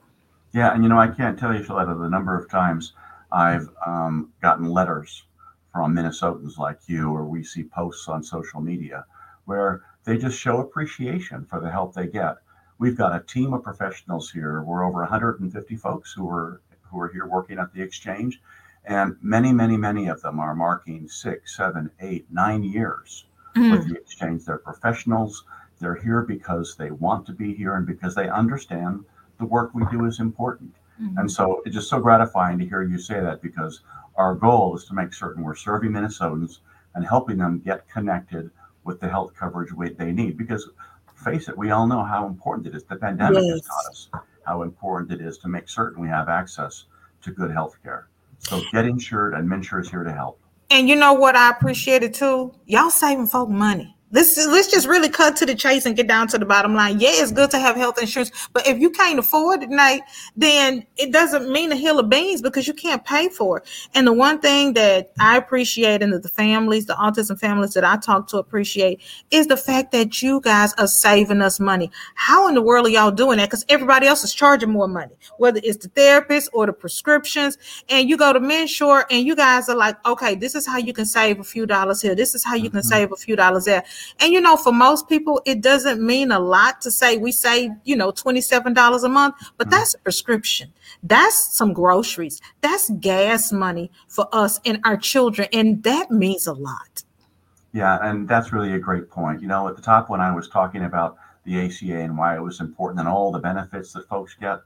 Yeah, 0.53 0.73
and 0.73 0.83
you 0.83 0.89
know, 0.89 0.99
I 0.99 1.07
can't 1.07 1.37
tell 1.37 1.53
you, 1.53 1.63
Shaletta, 1.63 1.99
the 1.99 2.09
number 2.09 2.37
of 2.37 2.49
times 2.49 2.93
I've 3.31 3.69
um, 3.85 4.31
gotten 4.41 4.69
letters 4.69 5.23
from 5.73 5.95
Minnesotans 5.95 6.59
like 6.59 6.77
you, 6.85 7.11
or 7.11 7.25
we 7.25 7.43
see 7.43 7.63
posts 7.63 8.07
on 8.07 8.23
social 8.23 8.61
media 8.61 9.05
where 9.45 9.81
they 10.05 10.17
just 10.17 10.39
show 10.39 10.59
appreciation 10.59 11.45
for 11.45 11.59
the 11.59 11.71
help 11.71 11.95
they 11.95 12.05
get. 12.05 12.37
We've 12.77 12.95
got 12.95 13.15
a 13.15 13.25
team 13.25 13.53
of 13.53 13.63
professionals 13.63 14.29
here. 14.29 14.61
We're 14.61 14.85
over 14.85 14.99
150 14.99 15.75
folks 15.77 16.13
who 16.13 16.29
are 16.29 16.61
who 16.83 16.99
are 16.99 17.09
here 17.09 17.25
working 17.25 17.57
at 17.57 17.73
the 17.73 17.81
exchange, 17.81 18.39
and 18.85 19.15
many, 19.23 19.51
many, 19.51 19.77
many 19.77 20.07
of 20.07 20.21
them 20.21 20.39
are 20.39 20.53
marking 20.53 21.09
six, 21.09 21.57
seven, 21.57 21.89
eight, 21.99 22.27
nine 22.29 22.63
years 22.63 23.25
with 23.55 23.87
the 23.87 23.95
exchange. 23.95 24.45
They're 24.45 24.57
professionals. 24.57 25.43
They're 25.83 25.95
here 25.95 26.21
because 26.21 26.75
they 26.77 26.91
want 26.91 27.25
to 27.25 27.33
be 27.33 27.53
here 27.53 27.75
and 27.75 27.85
because 27.85 28.15
they 28.15 28.29
understand 28.29 29.03
the 29.37 29.45
work 29.45 29.71
we 29.73 29.83
do 29.91 30.05
is 30.05 30.21
important. 30.21 30.73
Mhm. 31.01 31.17
And 31.17 31.29
so 31.29 31.61
it's 31.65 31.75
just 31.75 31.89
so 31.89 31.99
gratifying 31.99 32.57
to 32.59 32.65
hear 32.65 32.81
you 32.83 32.97
say 32.97 33.19
that 33.19 33.41
because 33.41 33.81
our 34.15 34.33
goal 34.33 34.75
is 34.77 34.85
to 34.85 34.93
make 34.93 35.13
certain 35.13 35.43
we're 35.43 35.55
serving 35.55 35.91
Minnesotans 35.91 36.59
and 36.95 37.05
helping 37.05 37.37
them 37.37 37.59
get 37.59 37.89
connected 37.89 38.49
with 38.85 39.01
the 39.01 39.09
health 39.09 39.33
coverage 39.35 39.73
we- 39.73 39.89
they 39.93 40.13
need. 40.13 40.37
Because 40.37 40.69
face 41.15 41.49
it, 41.49 41.57
we 41.57 41.71
all 41.71 41.85
know 41.85 42.03
how 42.03 42.27
important 42.27 42.65
it 42.67 42.75
is. 42.75 42.85
The 42.85 42.95
pandemic 42.95 43.43
has 43.43 43.61
taught 43.61 43.85
us 43.89 44.09
how 44.45 44.61
important 44.61 45.11
it 45.11 45.19
is 45.19 45.37
to 45.39 45.49
make 45.49 45.67
certain 45.67 46.01
we 46.01 46.07
have 46.07 46.29
access 46.29 46.85
to 47.23 47.31
good 47.31 47.51
health 47.51 47.75
care. 47.83 48.07
So 48.39 48.61
get 48.71 48.85
insured 48.85 49.33
and 49.33 49.49
MNsure 49.49 49.81
is 49.81 49.89
here 49.89 50.03
to 50.03 50.13
help. 50.13 50.39
And 50.71 50.87
you 50.87 50.95
know 50.95 51.13
what 51.13 51.35
I 51.35 51.49
appreciated 51.49 52.13
too? 52.13 52.53
Y'all 52.65 52.89
saving 52.89 53.27
folk 53.27 53.49
money. 53.49 53.97
Let's 54.13 54.37
let's 54.37 54.69
just 54.69 54.87
really 54.87 55.09
cut 55.09 55.35
to 55.37 55.45
the 55.45 55.55
chase 55.55 55.87
and 55.87 55.95
get 55.95 56.07
down 56.07 56.27
to 56.27 56.37
the 56.37 56.45
bottom 56.45 56.75
line. 56.75 56.99
Yeah, 56.99 57.09
it's 57.13 57.31
good 57.31 57.49
to 57.49 57.59
have 57.59 57.75
health 57.75 57.99
insurance, 57.99 58.29
but 58.53 58.67
if 58.67 58.77
you 58.77 58.91
can't 58.91 59.17
afford 59.17 59.63
it, 59.63 59.69
Nate, 59.69 60.03
then 60.37 60.85
it 60.97 61.11
doesn't 61.11 61.51
mean 61.51 61.71
a 61.71 61.75
hill 61.75 61.97
of 61.97 62.09
beans 62.09 62.39
because 62.39 62.67
you 62.67 62.75
can't 62.75 63.03
pay 63.03 63.27
for 63.29 63.57
it. 63.57 63.67
And 63.95 64.05
the 64.05 64.13
one 64.13 64.39
thing 64.39 64.73
that 64.73 65.13
I 65.19 65.35
appreciate 65.37 66.03
and 66.03 66.13
that 66.13 66.21
the 66.21 66.29
families, 66.29 66.85
the 66.85 66.93
autism 66.93 67.39
families 67.39 67.73
that 67.73 67.83
I 67.83 67.97
talk 67.97 68.27
to 68.27 68.37
appreciate 68.37 69.01
is 69.31 69.47
the 69.47 69.57
fact 69.57 69.91
that 69.93 70.21
you 70.21 70.41
guys 70.41 70.75
are 70.75 70.85
saving 70.87 71.41
us 71.41 71.59
money. 71.59 71.89
How 72.13 72.47
in 72.47 72.53
the 72.53 72.61
world 72.61 72.85
are 72.85 72.91
y'all 72.91 73.09
doing 73.09 73.39
that? 73.39 73.49
Because 73.49 73.65
everybody 73.67 74.05
else 74.05 74.23
is 74.23 74.31
charging 74.31 74.69
more 74.69 74.87
money, 74.87 75.15
whether 75.39 75.59
it's 75.63 75.77
the 75.77 75.89
therapist 75.89 76.51
or 76.53 76.67
the 76.67 76.73
prescriptions. 76.73 77.57
And 77.89 78.07
you 78.07 78.17
go 78.17 78.31
to 78.31 78.39
MNsure 78.39 79.05
and 79.09 79.25
you 79.25 79.35
guys 79.35 79.69
are 79.69 79.75
like, 79.75 79.95
okay, 80.05 80.35
this 80.35 80.53
is 80.53 80.67
how 80.67 80.77
you 80.77 80.93
can 80.93 81.07
save 81.07 81.39
a 81.39 81.43
few 81.43 81.65
dollars 81.65 81.99
here. 81.99 82.13
This 82.13 82.35
is 82.35 82.43
how 82.43 82.53
you 82.53 82.69
can 82.69 82.81
Mhm. 82.81 82.85
save 82.85 83.11
a 83.11 83.15
few 83.15 83.35
dollars 83.35 83.65
there. 83.65 83.83
And 84.19 84.33
you 84.33 84.41
know, 84.41 84.57
for 84.57 84.71
most 84.71 85.07
people, 85.07 85.41
it 85.45 85.61
doesn't 85.61 86.01
mean 86.01 86.31
a 86.31 86.39
lot 86.39 86.81
to 86.81 86.91
say 86.91 87.17
we 87.17 87.31
save, 87.31 87.71
you 87.83 87.95
know, 87.95 88.11
$27 88.11 89.03
a 89.03 89.09
month, 89.09 89.35
but 89.57 89.67
Mhm. 89.67 89.71
that's 89.71 89.93
a 89.93 89.99
prescription. 89.99 90.73
That's 91.01 91.55
some 91.57 91.73
groceries. 91.73 92.41
That's 92.61 92.89
gas 92.99 93.51
money 93.51 93.91
for 94.07 94.27
us 94.31 94.59
and 94.65 94.79
our 94.83 94.97
children. 94.97 95.47
And 95.53 95.83
that 95.83 96.11
means 96.11 96.47
a 96.47 96.53
lot. 96.53 97.03
Yeah, 97.71 97.97
and 98.01 98.27
that's 98.27 98.53
really 98.53 98.73
a 98.73 98.79
great 98.79 99.09
point. 99.09 99.41
You 99.41 99.47
know, 99.47 99.67
at 99.67 99.75
the 99.75 99.81
top 99.81 100.09
when 100.09 100.21
I 100.21 100.33
was 100.33 100.47
talking 100.47 100.83
about 100.83 101.17
the 101.43 101.59
ACA 101.59 102.01
and 102.01 102.17
why 102.17 102.35
it 102.35 102.41
was 102.41 102.59
important 102.61 102.99
and 102.99 103.09
all 103.09 103.31
the 103.31 103.39
benefits 103.39 103.93
that 103.93 104.07
folks 104.07 104.35
get, 104.39 104.59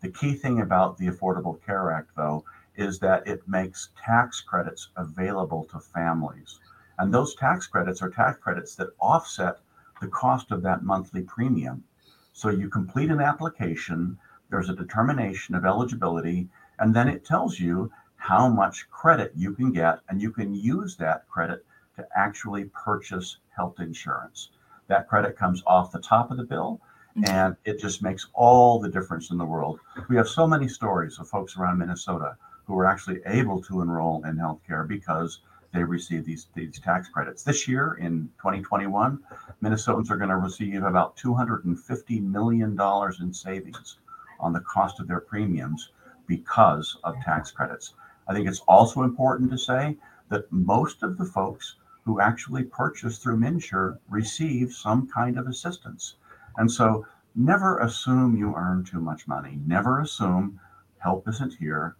the 0.00 0.10
key 0.10 0.34
thing 0.34 0.60
about 0.60 0.98
the 0.98 1.08
Affordable 1.08 1.64
Care 1.64 1.90
Act, 1.92 2.10
though, 2.16 2.44
is 2.76 2.98
that 2.98 3.26
it 3.26 3.46
makes 3.46 3.90
tax 4.04 4.40
credits 4.40 4.88
available 4.96 5.64
to 5.70 5.78
families. 5.78 6.58
And 6.98 7.12
those 7.12 7.34
tax 7.34 7.66
credits 7.66 8.02
are 8.02 8.10
tax 8.10 8.38
credits 8.38 8.74
that 8.76 8.94
offset 9.00 9.58
the 10.00 10.08
cost 10.08 10.50
of 10.50 10.62
that 10.62 10.82
monthly 10.82 11.22
premium. 11.22 11.84
So 12.32 12.48
you 12.48 12.68
complete 12.68 13.10
an 13.10 13.20
application, 13.20 14.18
there's 14.50 14.68
a 14.68 14.74
determination 14.74 15.54
of 15.54 15.64
eligibility, 15.64 16.48
and 16.78 16.94
then 16.94 17.08
it 17.08 17.24
tells 17.24 17.58
you 17.58 17.90
how 18.16 18.48
much 18.48 18.88
credit 18.90 19.32
you 19.34 19.52
can 19.52 19.72
get, 19.72 20.00
and 20.08 20.20
you 20.20 20.30
can 20.30 20.54
use 20.54 20.96
that 20.96 21.28
credit 21.28 21.64
to 21.96 22.06
actually 22.16 22.64
purchase 22.66 23.38
health 23.56 23.78
insurance. 23.78 24.50
That 24.88 25.08
credit 25.08 25.36
comes 25.36 25.62
off 25.66 25.92
the 25.92 26.00
top 26.00 26.30
of 26.30 26.36
the 26.36 26.44
bill, 26.44 26.80
mm-hmm. 27.16 27.30
and 27.30 27.56
it 27.64 27.78
just 27.78 28.02
makes 28.02 28.28
all 28.34 28.80
the 28.80 28.88
difference 28.88 29.30
in 29.30 29.38
the 29.38 29.44
world. 29.44 29.78
We 30.08 30.16
have 30.16 30.28
so 30.28 30.46
many 30.46 30.68
stories 30.68 31.18
of 31.18 31.28
folks 31.28 31.56
around 31.56 31.78
Minnesota 31.78 32.36
who 32.66 32.74
were 32.74 32.86
actually 32.86 33.20
able 33.26 33.62
to 33.62 33.80
enroll 33.80 34.24
in 34.24 34.36
healthcare 34.36 34.86
because 34.88 35.40
they 35.74 35.84
receive 35.84 36.24
these, 36.24 36.46
these 36.54 36.78
tax 36.78 37.08
credits. 37.08 37.42
This 37.42 37.68
year 37.68 37.98
in 38.00 38.30
2021, 38.38 39.18
Minnesotans 39.62 40.10
are 40.10 40.16
going 40.16 40.30
to 40.30 40.36
receive 40.36 40.84
about 40.84 41.16
$250 41.16 42.22
million 42.22 42.78
in 43.20 43.34
savings 43.34 43.98
on 44.38 44.52
the 44.52 44.60
cost 44.60 45.00
of 45.00 45.08
their 45.08 45.20
premiums 45.20 45.90
because 46.26 46.96
of 47.02 47.16
tax 47.24 47.50
credits. 47.50 47.94
I 48.28 48.32
think 48.32 48.48
it's 48.48 48.62
also 48.68 49.02
important 49.02 49.50
to 49.50 49.58
say 49.58 49.98
that 50.30 50.50
most 50.50 51.02
of 51.02 51.18
the 51.18 51.24
folks 51.24 51.76
who 52.04 52.20
actually 52.20 52.62
purchase 52.62 53.18
through 53.18 53.38
MNsure 53.38 53.98
receive 54.08 54.72
some 54.72 55.08
kind 55.08 55.38
of 55.38 55.46
assistance. 55.46 56.16
And 56.56 56.70
so 56.70 57.06
never 57.34 57.78
assume 57.78 58.36
you 58.36 58.54
earn 58.54 58.84
too 58.84 59.00
much 59.00 59.26
money. 59.26 59.58
Never 59.66 60.00
assume 60.00 60.60
help 60.98 61.28
isn't 61.28 61.54
here. 61.54 61.96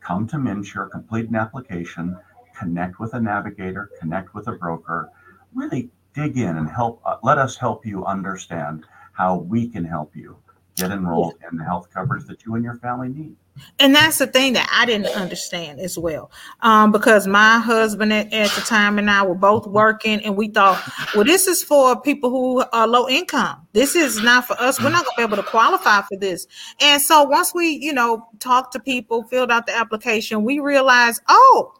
Come 0.00 0.26
to 0.28 0.36
MNsure, 0.36 0.90
complete 0.90 1.28
an 1.28 1.36
application, 1.36 2.16
connect 2.58 2.98
with 2.98 3.14
a 3.14 3.20
navigator, 3.20 3.90
connect 4.00 4.34
with 4.34 4.48
a 4.48 4.52
broker, 4.52 5.10
really 5.54 5.90
dig 6.14 6.36
in 6.38 6.56
and 6.56 6.68
help. 6.68 7.00
Uh, 7.04 7.16
let 7.22 7.38
us 7.38 7.56
help 7.56 7.86
you 7.86 8.04
understand 8.04 8.84
how 9.12 9.36
we 9.36 9.68
can 9.68 9.84
help 9.84 10.14
you 10.16 10.36
get 10.76 10.90
enrolled 10.90 11.34
in 11.50 11.58
the 11.58 11.64
health 11.64 11.88
coverage 11.92 12.24
that 12.26 12.44
you 12.44 12.54
and 12.54 12.64
your 12.64 12.76
family 12.76 13.08
need. 13.08 13.36
And 13.80 13.92
that's 13.92 14.18
the 14.18 14.26
thing 14.28 14.52
that 14.52 14.68
I 14.72 14.86
didn't 14.86 15.14
understand 15.16 15.80
as 15.80 15.98
well. 15.98 16.30
Um, 16.60 16.92
because 16.92 17.26
my 17.26 17.58
husband 17.58 18.12
at, 18.12 18.32
at 18.32 18.50
the 18.50 18.60
time 18.60 18.98
and 18.98 19.10
I 19.10 19.24
were 19.24 19.34
both 19.34 19.66
working, 19.66 20.20
and 20.24 20.36
we 20.36 20.48
thought, 20.48 20.80
well, 21.14 21.24
this 21.24 21.48
is 21.48 21.64
for 21.64 22.00
people 22.00 22.30
who 22.30 22.64
are 22.72 22.86
low 22.86 23.08
income. 23.08 23.66
This 23.72 23.96
is 23.96 24.22
not 24.22 24.46
for 24.46 24.54
us. 24.60 24.80
We're 24.80 24.90
not 24.90 25.04
going 25.04 25.14
to 25.16 25.16
be 25.16 25.22
able 25.24 25.42
to 25.42 25.50
qualify 25.50 26.02
for 26.02 26.16
this. 26.16 26.46
And 26.80 27.02
so 27.02 27.24
once 27.24 27.52
we, 27.52 27.70
you 27.70 27.92
know, 27.92 28.28
talked 28.38 28.72
to 28.74 28.80
people, 28.80 29.24
filled 29.24 29.50
out 29.50 29.66
the 29.66 29.76
application, 29.76 30.44
we 30.44 30.60
realized, 30.60 31.20
oh, 31.28 31.72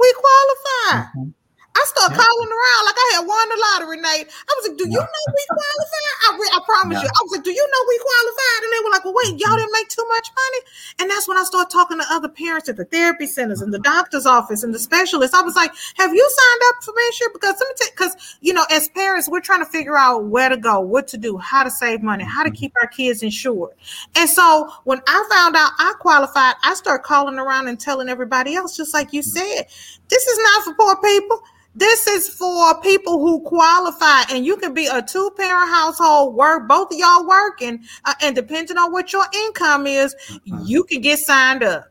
we 0.00 0.12
qualify. 0.14 1.08
Mhm. 1.14 1.37
I 1.78 1.84
started 1.86 2.18
Yeah. 2.18 2.24
calling 2.26 2.50
around 2.50 2.82
like 2.90 2.98
I 2.98 3.08
had 3.14 3.24
won 3.26 3.46
the 3.48 3.58
lottery, 3.70 3.98
Nate. 4.02 4.26
I 4.26 4.52
was 4.58 4.64
like, 4.66 4.78
"Do 4.78 4.86
you 4.90 4.98
know 4.98 5.24
we 5.30 5.44
qualified?" 5.46 6.16
I, 6.26 6.28
re- 6.34 6.54
I 6.58 6.60
promise 6.66 6.98
Yeah. 6.98 7.06
you. 7.06 7.10
I 7.14 7.20
was 7.22 7.32
like, 7.38 7.44
"Do 7.46 7.54
you 7.54 7.66
know 7.70 7.82
we 7.86 7.96
qualified?" 8.02 8.60
And 8.66 8.70
they 8.74 8.80
were 8.82 8.90
like, 8.90 9.04
"Well, 9.06 9.14
wait, 9.14 9.38
y'all 9.38 9.54
mm-hmm. 9.54 9.62
didn't 9.62 9.72
make 9.78 9.88
too 9.88 10.06
much 10.10 10.28
money." 10.34 10.60
And 10.98 11.06
that's 11.10 11.28
when 11.28 11.38
I 11.38 11.44
started 11.44 11.70
talking 11.70 11.98
to 12.02 12.06
other 12.10 12.28
parents 12.28 12.68
at 12.68 12.76
the 12.76 12.84
therapy 12.84 13.26
centers 13.26 13.62
and 13.62 13.72
the 13.72 13.78
doctor's 13.78 14.26
office 14.26 14.62
and 14.66 14.74
the 14.74 14.78
specialists. 14.78 15.36
I 15.36 15.42
was 15.42 15.54
like, 15.54 15.70
"Have 15.94 16.12
you 16.12 16.26
signed 16.26 16.62
up 16.68 16.76
for 16.82 16.92
Medicare?" 16.92 17.32
Because 17.32 17.54
let 17.60 17.68
me 17.68 17.74
tell 17.78 17.90
because 17.94 18.12
you 18.40 18.52
know, 18.52 18.66
as 18.70 18.88
parents, 18.90 19.28
we're 19.28 19.40
trying 19.40 19.62
to 19.64 19.70
figure 19.70 19.96
out 19.96 20.26
where 20.26 20.48
to 20.48 20.56
go, 20.56 20.80
what 20.80 21.06
to 21.08 21.16
do, 21.18 21.38
how 21.38 21.62
to 21.62 21.70
save 21.70 22.02
money, 22.02 22.24
how 22.24 22.42
to 22.42 22.50
mm-hmm. 22.50 22.56
keep 22.56 22.72
our 22.80 22.88
kids 22.88 23.22
insured. 23.22 23.72
And 24.16 24.28
so 24.28 24.70
when 24.84 25.00
I 25.06 25.28
found 25.30 25.54
out 25.56 25.72
I 25.78 25.94
qualified, 26.00 26.54
I 26.62 26.74
started 26.74 27.04
calling 27.04 27.38
around 27.38 27.68
and 27.68 27.78
telling 27.78 28.08
everybody 28.08 28.54
else, 28.54 28.76
just 28.76 28.94
like 28.94 29.12
you 29.12 29.20
mm-hmm. 29.20 29.38
said, 29.38 29.66
this 30.08 30.26
is 30.26 30.38
not 30.38 30.64
for 30.64 30.74
poor 30.74 30.96
people. 31.02 31.42
This 31.78 32.08
is 32.08 32.28
for 32.28 32.80
people 32.80 33.20
who 33.20 33.40
qualify, 33.42 34.22
and 34.32 34.44
you 34.44 34.56
can 34.56 34.74
be 34.74 34.86
a 34.86 35.00
two 35.00 35.30
parent 35.36 35.70
household, 35.70 36.34
work 36.34 36.66
both 36.66 36.92
of 36.92 36.98
y'all 36.98 37.24
working, 37.24 37.84
uh, 38.04 38.14
and 38.20 38.34
depending 38.34 38.76
on 38.76 38.90
what 38.90 39.12
your 39.12 39.24
income 39.32 39.86
is, 39.86 40.12
Mhm. 40.28 40.66
you 40.66 40.82
can 40.82 41.00
get 41.00 41.20
signed 41.20 41.62
up. 41.62 41.84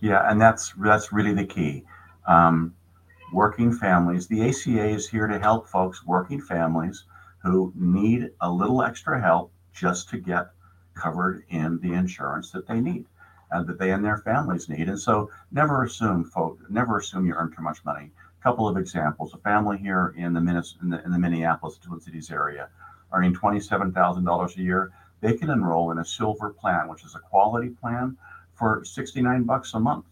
Yeah, 0.00 0.30
and 0.30 0.40
that's 0.40 0.72
that's 0.78 1.12
really 1.12 1.34
the 1.34 1.44
key. 1.44 1.84
Um, 2.26 2.74
working 3.30 3.74
families. 3.74 4.26
The 4.26 4.48
ACA 4.48 4.88
is 4.88 5.06
here 5.06 5.26
to 5.26 5.38
help 5.38 5.68
folks, 5.68 6.06
working 6.06 6.40
families 6.40 7.04
who 7.42 7.74
need 7.76 8.30
a 8.40 8.50
little 8.50 8.82
extra 8.82 9.20
help 9.20 9.52
just 9.74 10.08
to 10.10 10.16
get 10.16 10.46
covered 10.94 11.44
in 11.50 11.78
the 11.80 11.92
insurance 11.92 12.52
that 12.52 12.66
they 12.66 12.80
need, 12.80 13.04
and 13.50 13.66
that 13.66 13.78
they 13.78 13.90
and 13.92 14.02
their 14.02 14.18
families 14.18 14.70
need. 14.70 14.88
And 14.88 14.98
so, 14.98 15.30
never 15.52 15.82
assume, 15.82 16.24
folk, 16.24 16.58
never 16.70 16.96
assume 16.96 17.26
you 17.26 17.34
earn 17.34 17.52
too 17.54 17.62
much 17.62 17.84
money. 17.84 18.10
Couple 18.44 18.68
of 18.68 18.76
examples: 18.76 19.34
a 19.34 19.38
family 19.38 19.78
here 19.78 20.14
in 20.16 20.34
the, 20.34 20.40
Minnes- 20.40 20.76
in 20.82 20.90
the 20.90 21.04
in 21.04 21.10
the 21.10 21.18
Minneapolis 21.18 21.78
Twin 21.78 22.00
Cities 22.00 22.30
area, 22.30 22.68
earning 23.12 23.34
twenty-seven 23.34 23.92
thousand 23.92 24.24
dollars 24.24 24.56
a 24.56 24.60
year, 24.62 24.92
they 25.20 25.36
can 25.36 25.50
enroll 25.50 25.90
in 25.90 25.98
a 25.98 26.04
silver 26.04 26.50
plan, 26.50 26.88
which 26.88 27.04
is 27.04 27.16
a 27.16 27.20
quality 27.20 27.70
plan 27.70 28.16
for 28.54 28.84
69 28.84 29.44
bucks 29.44 29.74
a 29.74 29.80
month 29.80 30.06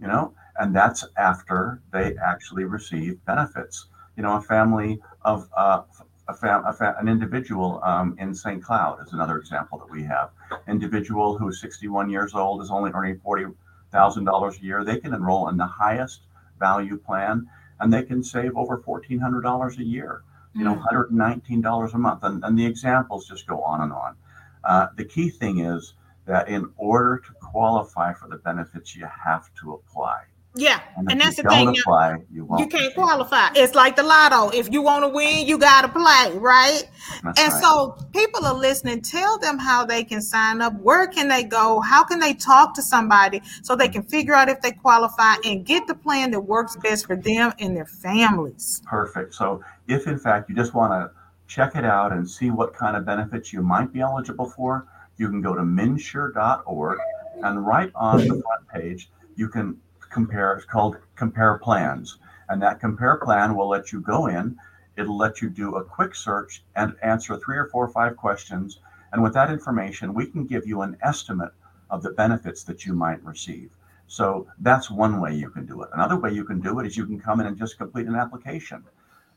you 0.00 0.06
know? 0.06 0.34
And 0.58 0.74
that's 0.74 1.04
after 1.18 1.82
they 1.92 2.16
actually 2.16 2.64
receive 2.64 3.24
benefits. 3.26 3.88
You 4.16 4.22
know 4.22 4.36
a 4.36 4.40
family 4.40 5.00
of 5.22 5.48
uh, 5.56 5.82
a 6.28 6.34
fam- 6.34 6.64
a 6.66 6.72
fa- 6.72 6.96
an 6.98 7.08
individual 7.08 7.80
um, 7.84 8.16
in 8.18 8.34
st 8.34 8.62
cloud 8.64 8.98
is 9.06 9.12
another 9.12 9.36
example 9.38 9.78
that 9.78 9.90
we 9.90 10.02
have. 10.04 10.30
Individual 10.66 11.36
who's 11.36 11.60
61 11.60 12.08
years 12.10 12.34
old 12.34 12.62
is 12.62 12.70
only 12.70 12.90
earning 12.94 13.18
$40000 13.20 14.58
a 14.58 14.64
year. 14.64 14.84
They 14.84 14.98
can 14.98 15.12
enroll 15.12 15.48
in 15.48 15.58
the 15.58 15.66
highest 15.66 16.22
value 16.58 16.96
plan 16.96 17.46
and 17.80 17.92
they 17.92 18.02
can 18.02 18.22
save 18.22 18.56
over 18.56 18.78
$1400 18.78 19.78
a 19.78 19.84
year 19.84 20.22
you 20.56 20.64
know 20.64 20.74
$119 20.74 21.94
a 21.94 21.98
month. 21.98 22.24
And, 22.24 22.42
and 22.42 22.58
the 22.58 22.66
examples 22.66 23.28
just 23.28 23.46
go 23.46 23.60
on 23.62 23.82
and 23.82 23.92
on. 23.92 24.16
Uh, 24.64 24.86
the 24.96 25.04
key 25.04 25.28
thing 25.28 25.58
is 25.58 25.94
that 26.24 26.48
in 26.48 26.70
order 26.76 27.18
to 27.18 27.32
qualify 27.34 28.12
for 28.14 28.28
the 28.28 28.36
benefits, 28.36 28.96
you 28.96 29.06
have 29.24 29.48
to 29.60 29.74
apply. 29.74 30.22
Yeah, 30.58 30.80
And, 30.96 31.10
and 31.12 31.20
that's 31.20 31.36
the 31.36 31.42
thing. 31.42 31.68
apply, 31.68 32.16
you. 32.32 32.48
You 32.58 32.66
can't 32.66 32.94
qualify. 32.94 33.50
It's 33.54 33.74
like 33.74 33.94
the 33.94 34.02
lotto. 34.02 34.48
If 34.56 34.72
you 34.72 34.80
want 34.80 35.04
to 35.04 35.08
win, 35.10 35.46
you 35.46 35.58
got 35.58 35.82
to 35.82 35.88
play, 35.88 36.38
right? 36.38 36.82
That's 37.22 37.38
And 37.40 37.52
right. 37.52 37.62
so 37.62 37.96
people 38.14 38.44
are 38.46 38.54
listening. 38.54 39.02
Tell 39.02 39.38
them 39.38 39.58
how 39.58 39.84
they 39.84 40.02
can 40.02 40.22
sign 40.22 40.62
up. 40.62 40.72
Where 40.80 41.06
can 41.08 41.28
they 41.28 41.44
go? 41.44 41.80
How 41.80 42.04
can 42.04 42.18
they 42.20 42.32
talk 42.32 42.74
to 42.76 42.82
somebody 42.82 43.42
so 43.62 43.76
they 43.76 43.88
can 43.88 44.02
figure 44.02 44.32
out 44.34 44.48
if 44.48 44.62
they 44.62 44.72
qualify 44.72 45.34
and 45.44 45.64
get 45.66 45.86
the 45.86 45.94
plan 45.94 46.30
that 46.30 46.40
works 46.40 46.74
best 46.76 47.06
for 47.06 47.16
them 47.16 47.52
and 47.58 47.76
their 47.76 47.84
families? 47.86 48.80
Perfect. 48.86 49.34
So 49.34 49.62
if 49.88 50.06
in 50.06 50.18
fact 50.18 50.48
you 50.48 50.54
just 50.56 50.72
want 50.72 50.92
to 50.92 51.10
check 51.48 51.76
it 51.76 51.84
out 51.84 52.12
and 52.12 52.28
see 52.28 52.50
what 52.50 52.72
kind 52.72 52.96
of 52.96 53.04
benefits 53.04 53.52
you 53.52 53.62
might 53.62 53.92
be 53.92 54.00
eligible 54.00 54.48
for, 54.48 54.86
you 55.18 55.28
can 55.28 55.42
go 55.42 55.54
to 55.54 55.60
MNsure.org 55.62 56.98
And 57.42 57.66
right 57.66 57.90
on 57.94 58.18
the 58.18 58.42
front 58.42 58.68
page, 58.72 59.10
you 59.36 59.48
can 59.48 59.78
compare. 60.10 60.54
It's 60.54 60.64
called 60.64 60.98
Compare 61.16 61.58
Plans, 61.58 62.18
and 62.48 62.62
that 62.62 62.80
Compare 62.80 63.16
Plan 63.16 63.54
will 63.54 63.68
let 63.68 63.92
you 63.92 64.00
go 64.00 64.26
in. 64.26 64.56
It'll 64.96 65.16
let 65.16 65.42
you 65.42 65.50
do 65.50 65.76
a 65.76 65.84
quick 65.84 66.14
search 66.14 66.62
and 66.74 66.96
answer 67.02 67.36
three 67.36 67.58
or 67.58 67.66
four 67.66 67.84
or 67.84 67.90
five 67.90 68.16
questions. 68.16 68.80
And 69.12 69.22
with 69.22 69.34
that 69.34 69.50
information, 69.50 70.14
we 70.14 70.26
can 70.26 70.46
give 70.46 70.66
you 70.66 70.82
an 70.82 70.96
estimate 71.02 71.52
of 71.90 72.02
the 72.02 72.10
benefits 72.10 72.64
that 72.64 72.86
you 72.86 72.94
might 72.94 73.22
receive. 73.24 73.70
So 74.06 74.46
that's 74.60 74.90
one 74.90 75.20
way 75.20 75.34
you 75.34 75.50
can 75.50 75.66
do 75.66 75.82
it. 75.82 75.90
Another 75.92 76.16
way 76.16 76.32
you 76.32 76.44
can 76.44 76.60
do 76.60 76.78
it 76.78 76.86
is 76.86 76.96
you 76.96 77.06
can 77.06 77.20
come 77.20 77.40
in 77.40 77.46
and 77.46 77.58
just 77.58 77.78
complete 77.78 78.06
an 78.06 78.14
application. 78.14 78.84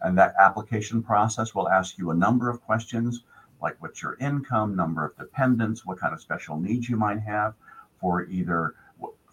And 0.02 0.18
that 0.18 0.36
application 0.40 1.04
process 1.04 1.54
will 1.54 1.70
ask 1.70 1.98
you 1.98 2.12
a 2.12 2.16
number 2.16 2.50
of 2.50 2.62
questions 2.62 3.24
like 3.62 3.76
what's 3.82 4.02
your 4.02 4.16
income, 4.20 4.76
number 4.76 5.04
of 5.06 5.18
dependents, 5.18 5.86
what 5.86 6.00
kind 6.00 6.14
of 6.14 6.22
special 6.22 6.58
needs 6.58 6.90
you 6.90 6.96
might 6.96 7.20
have 7.20 7.54
for 8.00 8.24
either, 8.26 8.76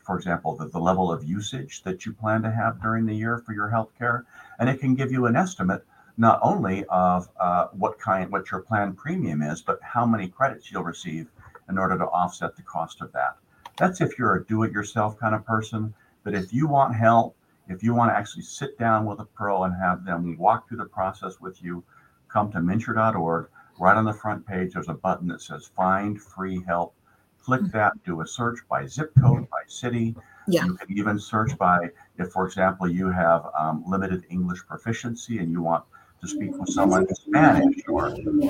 for 0.07 0.17
example, 0.17 0.55
the, 0.55 0.69
the 0.69 0.79
level 0.79 1.11
of 1.11 1.25
usage 1.25 1.83
that 1.83 2.07
you 2.07 2.13
plan 2.13 2.41
to 2.43 2.51
have 2.51 2.81
during 2.81 3.05
the 3.05 3.15
year 3.15 3.39
for 3.39 3.53
your 3.53 3.69
health 3.69 3.91
care. 3.99 4.25
And 4.61 4.69
it 4.69 4.79
can 4.79 4.95
give 4.95 5.11
you 5.11 5.27
an 5.27 5.35
estimate 5.35 5.85
not 6.17 6.39
only 6.43 6.85
of 6.87 7.29
uh, 7.41 7.67
what 7.73 7.99
kind, 7.99 8.31
what 8.31 8.51
your 8.51 8.61
plan 8.61 8.95
premium 8.95 9.43
is, 9.43 9.61
but 9.61 9.81
how 9.83 10.07
many 10.07 10.29
credits 10.29 10.71
you'll 10.71 10.85
receive 10.85 11.29
in 11.69 11.77
order 11.77 11.99
to 11.99 12.05
offset 12.05 12.57
the 12.57 12.63
cost 12.63 13.03
of 13.03 13.13
that. 13.13 13.37
That's 13.77 14.01
if 14.01 14.19
you're 14.19 14.37
a 14.37 14.45
do 14.45 14.63
it 14.63 14.73
yourself 14.73 15.19
kind 15.19 15.35
of 15.35 15.45
person. 15.45 15.93
But 16.23 16.35
if 16.35 16.53
you 16.53 16.67
want 16.69 16.95
help, 16.95 17.37
if 17.69 17.83
you 17.83 17.93
want 17.93 18.11
to 18.13 18.17
actually 18.17 18.45
sit 18.45 18.79
down 18.79 19.05
with 19.05 19.19
a 19.19 19.25
pro 19.25 19.65
and 19.65 19.75
have 19.75 20.05
them 20.05 20.39
walk 20.39 20.69
through 20.69 20.79
the 20.79 20.87
process 20.87 21.41
with 21.41 21.63
you, 21.63 21.83
come 22.29 22.53
to 22.53 22.59
MNsure.org. 22.59 23.49
Right 23.79 23.97
on 23.97 24.05
the 24.05 24.15
front 24.15 24.47
page, 24.47 24.73
there's 24.73 24.89
a 24.89 24.95
button 24.95 25.29
that 25.29 25.43
says 25.43 25.67
Find 25.77 26.21
Free 26.23 26.63
Help. 26.67 26.95
Click 27.43 27.61
Mm-hmm. 27.61 27.77
that, 27.77 27.93
do 28.05 28.21
a 28.23 28.27
search 28.27 28.59
by 28.69 28.87
zip 28.87 29.13
code, 29.21 29.49
city. 29.69 30.15
Yeah. 30.49 30.65
You 30.65 30.75
can 30.75 30.99
even 30.99 31.19
search 31.19 31.57
by, 31.59 31.91
if, 32.19 32.31
for 32.31 32.47
example, 32.47 32.89
you 32.89 33.11
have 33.11 33.47
um, 33.59 33.85
limited 33.87 34.25
English 34.31 34.61
proficiency 34.67 35.39
and 35.39 35.51
you 35.51 35.63
want 35.63 35.85
to 36.21 36.29
speak 36.29 36.57
with 36.59 36.71
someone 36.71 37.07
in 37.09 37.15
Spanish 37.15 37.77
or, 37.89 38.07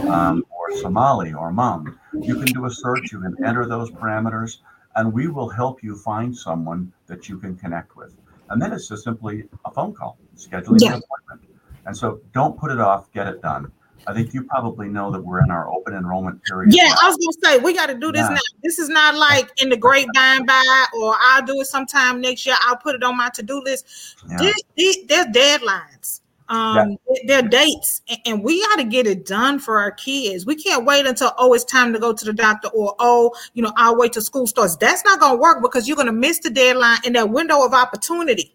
um, 0.08 0.44
or 0.50 0.76
Somali 0.78 1.32
or 1.32 1.50
Hmong, 1.50 1.96
you 2.20 2.34
can 2.36 2.46
do 2.46 2.66
a 2.66 2.70
search, 2.70 3.10
you 3.12 3.20
can 3.20 3.34
enter 3.44 3.66
those 3.66 3.90
parameters, 3.90 4.58
and 4.94 5.12
we 5.12 5.28
will 5.28 5.48
help 5.48 5.82
you 5.82 5.96
find 5.96 6.36
someone 6.36 6.92
that 7.06 7.28
you 7.28 7.38
can 7.38 7.56
connect 7.56 7.96
with. 7.96 8.14
And 8.50 8.62
then 8.62 8.72
it's 8.72 8.88
just 8.88 9.04
simply 9.04 9.44
a 9.64 9.70
phone 9.70 9.92
call, 9.92 10.18
scheduling 10.36 10.80
Yeah. 10.80 10.94
an 10.94 11.02
appointment. 11.02 11.58
And 11.86 11.96
so 11.96 12.20
don't 12.32 12.58
put 12.58 12.70
it 12.70 12.80
off, 12.80 13.10
get 13.12 13.26
it 13.26 13.42
done. 13.42 13.72
I 14.06 14.14
think 14.14 14.32
you 14.34 14.44
probably 14.44 14.88
know 14.88 15.10
that 15.10 15.20
we're 15.20 15.42
in 15.42 15.50
our 15.50 15.68
open 15.68 15.94
enrollment 15.94 16.42
period. 16.44 16.74
Yeah. 16.74 16.94
I 17.02 17.08
was 17.08 17.16
gonna 17.16 17.56
say 17.56 17.62
we 17.62 17.74
got 17.74 17.86
to 17.86 17.94
do 17.94 18.12
this 18.12 18.22
Yeah. 18.22 18.34
now. 18.34 18.40
This 18.62 18.78
is 18.78 18.88
not 18.88 19.16
like 19.16 19.50
in 19.60 19.68
the 19.68 19.76
grapevine 19.76 20.46
by, 20.46 20.86
or 21.00 21.16
I'll 21.20 21.44
do 21.44 21.60
it 21.60 21.66
sometime 21.66 22.20
next 22.20 22.46
year. 22.46 22.56
I'll 22.60 22.76
put 22.76 22.94
it 22.94 23.02
on 23.02 23.16
my 23.16 23.30
to-do 23.30 23.60
list. 23.62 24.16
Yeah. 24.28 24.52
These, 24.76 25.06
there's 25.06 25.26
deadlines. 25.26 26.20
Um, 26.48 26.96
there 27.26 27.40
are 27.40 27.48
dates, 27.48 28.02
and, 28.08 28.18
and 28.24 28.44
we 28.44 28.62
got 28.62 28.76
to 28.76 28.84
get 28.84 29.08
it 29.08 29.26
done 29.26 29.58
for 29.58 29.80
our 29.80 29.90
kids. 29.90 30.46
We 30.46 30.54
can't 30.54 30.84
wait 30.84 31.04
until 31.04 31.32
oh, 31.38 31.52
it's 31.54 31.64
time 31.64 31.92
to 31.92 31.98
go 31.98 32.12
to 32.12 32.24
the 32.24 32.32
doctor, 32.32 32.68
or 32.68 32.94
oh, 33.00 33.34
you 33.54 33.62
know, 33.62 33.72
I'll 33.76 33.96
wait 33.96 34.12
till 34.12 34.22
school 34.22 34.46
starts. 34.46 34.76
That's 34.76 35.04
not 35.04 35.18
gonna 35.18 35.38
work 35.38 35.60
because 35.60 35.88
you're 35.88 35.96
gonna 35.96 36.12
miss 36.12 36.38
the 36.38 36.50
deadline, 36.50 36.98
and 37.04 37.16
that 37.16 37.30
window 37.30 37.64
of 37.64 37.74
opportunity 37.74 38.54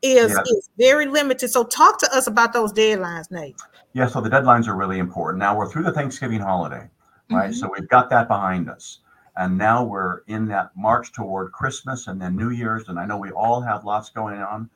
is 0.00 0.30
Yeah. 0.30 0.42
is 0.42 0.70
very 0.78 1.06
limited. 1.06 1.48
So 1.48 1.64
talk 1.64 1.98
to 2.00 2.16
us 2.16 2.28
about 2.28 2.52
those 2.52 2.72
deadlines, 2.72 3.30
Nate. 3.32 3.56
Yeah, 3.94 4.08
so 4.08 4.20
the 4.20 4.28
deadlines 4.28 4.66
are 4.66 4.74
really 4.74 4.98
important. 4.98 5.38
Now 5.38 5.56
we're 5.56 5.68
through 5.68 5.84
the 5.84 5.92
Thanksgiving 5.92 6.40
holiday, 6.40 6.90
right? 7.30 7.52
Mhm. 7.52 7.54
So 7.54 7.70
we've 7.72 7.88
got 7.88 8.10
that 8.10 8.26
behind 8.28 8.68
us. 8.68 9.00
And 9.36 9.56
now 9.56 9.84
we're 9.84 10.20
in 10.26 10.46
that 10.46 10.76
march 10.76 11.12
toward 11.12 11.52
Christmas 11.52 12.08
and 12.08 12.20
then 12.20 12.36
New 12.36 12.50
Year's. 12.50 12.88
And 12.88 12.98
I 12.98 13.06
know 13.06 13.16
we 13.16 13.30
all 13.30 13.60
have 13.60 13.84
lots 13.84 14.10
going 14.10 14.40
on, 14.42 14.68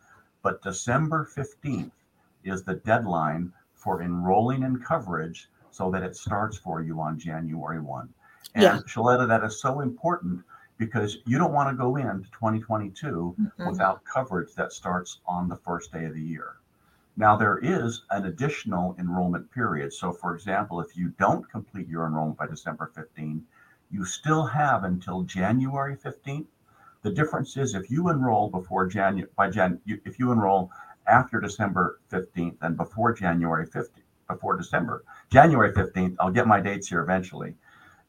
but 0.42 0.62
December 0.62 1.24
15th 1.24 1.92
is 2.44 2.62
the 2.62 2.74
deadline 2.74 3.52
for 3.74 4.02
enrolling 4.02 4.62
in 4.62 4.78
coverage 4.78 5.50
so 5.70 5.90
that 5.90 6.02
it 6.04 6.16
starts 6.16 6.57
for 6.57 6.81
you 6.81 7.00
on 7.00 7.18
January 7.18 7.81
1. 7.81 8.09
And 8.54 8.62
Yeah. 8.62 8.78
Shaletta, 8.87 9.26
that 9.26 9.44
is 9.44 9.61
so 9.61 9.81
important 9.81 10.44
because 10.76 11.18
you 11.26 11.38
don't 11.38 11.52
want 11.52 11.68
to 11.70 11.76
go 11.76 11.96
into 11.96 12.31
2022 12.31 13.35
Mhm. 13.38 13.66
without 13.66 14.04
coverage 14.04 14.54
that 14.54 14.72
starts 14.72 15.20
on 15.26 15.48
the 15.48 15.57
first 15.57 15.92
day 15.92 16.04
of 16.04 16.14
the 16.14 16.22
year. 16.22 16.54
Now, 17.18 17.37
there 17.37 17.59
is 17.59 18.04
an 18.11 18.26
additional 18.26 18.94
enrollment 18.96 19.50
period. 19.50 19.92
So, 19.92 20.12
for 20.12 20.37
example, 20.37 20.81
if 20.81 20.96
you 20.96 21.09
don't 21.18 21.50
complete 21.50 21.88
your 21.88 22.07
enrollment 22.07 22.38
by 22.38 22.46
December 22.46 22.92
15, 22.94 23.44
you 23.90 24.04
still 24.04 24.46
have 24.46 24.85
until 24.85 25.22
January 25.22 25.96
15th. 25.96 26.46
The 27.02 27.11
difference 27.11 27.57
is 27.57 27.74
if 27.74 27.90
you 27.90 28.09
enroll 28.09 28.48
before 28.48 28.87
January, 28.87 29.28
by 29.37 29.50
Jan, 29.50 29.81
if 29.85 30.20
you 30.20 30.31
enroll 30.31 30.70
after 31.09 31.40
December 31.40 31.98
15th 32.12 32.59
and 32.61 32.76
before 32.76 33.12
January 33.12 33.66
15th, 33.66 34.04
before 34.28 34.57
December, 34.57 35.02
January 35.28 35.72
15th, 35.72 36.14
I'll 36.20 36.31
get 36.31 36.46
my 36.46 36.61
dates 36.61 36.87
here 36.87 37.00
eventually, 37.00 37.57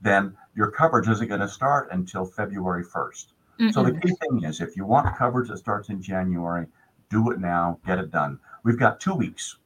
then 0.01 0.37
your 0.53 0.69
coverage 0.69 1.07
isn't 1.09 1.29
going 1.29 1.41
to 1.41 1.47
start 1.47 1.89
until 1.91 2.25
February 2.25 2.83
1st. 2.85 3.25
So 3.71 3.83
the 3.83 3.91
key 3.91 4.13
thing 4.21 4.43
is 4.43 4.61
if 4.61 4.77
you 4.77 4.85
want 4.85 5.17
coverage 5.17 5.49
that 5.49 5.57
starts 5.57 5.89
in 5.89 5.99
January, 6.01 6.67
do 7.09 7.31
it 7.31 7.39
now, 7.39 7.79
get 7.85 7.97
it 7.97 8.11
done. 8.11 8.39
We've 8.63 8.79
got 8.79 8.99
two 8.99 9.15
weeks. 9.15 9.57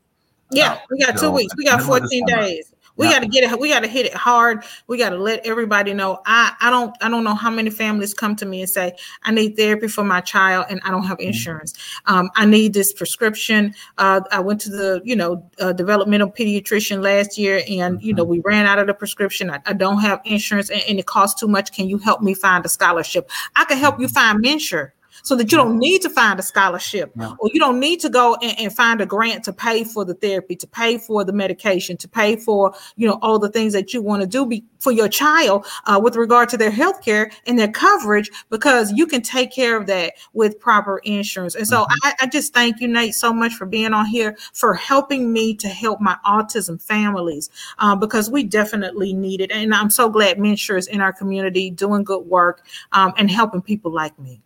Yeah, 0.51 0.79
we 0.89 0.99
got 0.99 1.17
two 1.17 1.31
weeks. 1.31 1.55
We 1.57 1.65
got 1.65 1.81
14 1.81 2.25
days. 2.25 2.73
We 2.95 3.07
Yeah. 3.07 3.13
got 3.13 3.19
to 3.21 3.27
get 3.27 3.51
it. 3.51 3.59
We 3.59 3.69
got 3.69 3.79
to 3.79 3.87
hit 3.87 4.05
it 4.05 4.13
hard. 4.13 4.63
We 4.85 4.99
got 4.99 5.09
to 5.09 5.17
let 5.17 5.43
everybody 5.47 5.95
know. 5.95 6.19
I 6.27 6.53
I 6.61 6.69
don't 6.69 6.95
I 7.01 7.09
don't 7.09 7.23
know 7.23 7.33
how 7.33 7.49
many 7.49 7.71
families 7.71 8.13
come 8.13 8.35
to 8.35 8.45
me 8.45 8.61
and 8.61 8.69
say 8.69 8.93
I 9.23 9.31
need 9.31 9.57
therapy 9.57 9.87
for 9.87 10.03
my 10.03 10.21
child 10.21 10.67
and 10.69 10.79
I 10.85 10.91
don't 10.91 11.05
have 11.05 11.19
insurance. 11.19 11.73
Um, 12.05 12.29
I 12.35 12.45
need 12.45 12.73
this 12.73 12.93
prescription. 12.93 13.73
Uh, 13.97 14.21
I 14.31 14.41
went 14.41 14.61
to 14.61 14.69
the 14.69 15.01
you 15.03 15.15
know 15.15 15.43
uh, 15.59 15.73
developmental 15.73 16.29
pediatrician 16.29 17.01
last 17.03 17.35
year 17.35 17.63
and 17.67 17.99
you 17.99 18.13
know 18.13 18.23
we 18.23 18.41
ran 18.45 18.67
out 18.67 18.77
of 18.77 18.85
the 18.85 18.93
prescription. 18.93 19.49
I, 19.49 19.59
I 19.65 19.73
don't 19.73 19.99
have 20.01 20.21
insurance 20.25 20.69
and, 20.69 20.83
and 20.87 20.99
it 20.99 21.07
costs 21.07 21.39
too 21.39 21.47
much. 21.47 21.73
Can 21.73 21.89
you 21.89 21.97
help 21.97 22.21
me 22.21 22.35
find 22.35 22.63
a 22.63 22.69
scholarship? 22.69 23.27
I 23.55 23.65
can 23.65 23.79
help 23.79 23.99
you 23.99 24.07
find 24.07 24.43
MNsure 24.43 24.91
so 25.23 25.35
that 25.35 25.51
you 25.51 25.57
don't 25.57 25.79
need 25.79 26.01
to 26.03 26.09
find 26.09 26.39
a 26.39 26.43
scholarship 26.43 27.11
Yeah. 27.17 27.33
or 27.39 27.49
you 27.53 27.59
don't 27.59 27.79
need 27.79 27.99
to 28.01 28.09
go 28.09 28.35
and, 28.41 28.59
and 28.59 28.75
find 28.75 29.01
a 29.01 29.05
grant 29.05 29.43
to 29.45 29.53
pay 29.53 29.83
for 29.83 30.05
the 30.05 30.13
therapy 30.13 30.55
to 30.57 30.67
pay 30.67 30.97
for 30.97 31.23
the 31.23 31.33
medication 31.33 31.97
to 31.97 32.07
pay 32.07 32.35
for 32.35 32.73
you 32.95 33.07
know 33.07 33.17
all 33.21 33.39
the 33.39 33.49
things 33.49 33.73
that 33.73 33.93
you 33.93 34.01
want 34.01 34.21
to 34.21 34.27
do 34.27 34.45
be, 34.45 34.63
for 34.79 34.91
your 34.91 35.07
child 35.07 35.65
uh, 35.85 35.99
with 36.01 36.15
regard 36.15 36.49
to 36.49 36.57
their 36.57 36.69
health 36.69 37.01
care 37.01 37.31
and 37.47 37.57
their 37.57 37.71
coverage 37.71 38.29
because 38.49 38.91
you 38.91 39.07
can 39.07 39.21
take 39.21 39.51
care 39.51 39.77
of 39.77 39.87
that 39.87 40.13
with 40.33 40.59
proper 40.59 40.99
insurance. 40.99 41.55
And 41.55 41.65
so 41.65 41.85
I, 42.03 42.13
I 42.21 42.27
just 42.27 42.53
thank 42.53 42.81
you 42.81 42.87
nate 42.87 43.15
so 43.15 43.33
much 43.33 43.53
for 43.53 43.65
being 43.65 43.93
on 43.93 44.05
here 44.05 44.35
for 44.51 44.73
helping 44.73 45.31
me 45.31 45.55
to 45.55 45.69
help 45.69 46.01
my 46.01 46.17
autism 46.25 46.81
families 46.81 47.49
uh, 47.79 47.95
because 47.95 48.29
we 48.29 48.43
definitely 48.43 49.13
need 49.13 49.39
it. 49.39 49.51
And 49.51 49.73
i'm 49.73 49.89
so 49.89 50.09
glad 50.09 50.37
MNsure 50.37 50.77
is 50.77 50.87
in 50.87 50.99
our 50.99 51.13
community 51.13 51.69
doing 51.69 52.03
good 52.03 52.25
work 52.25 52.65
um, 52.91 53.13
and 53.17 53.31
helping 53.31 53.61
people 53.61 53.91
like 53.91 54.17
me 54.19 54.41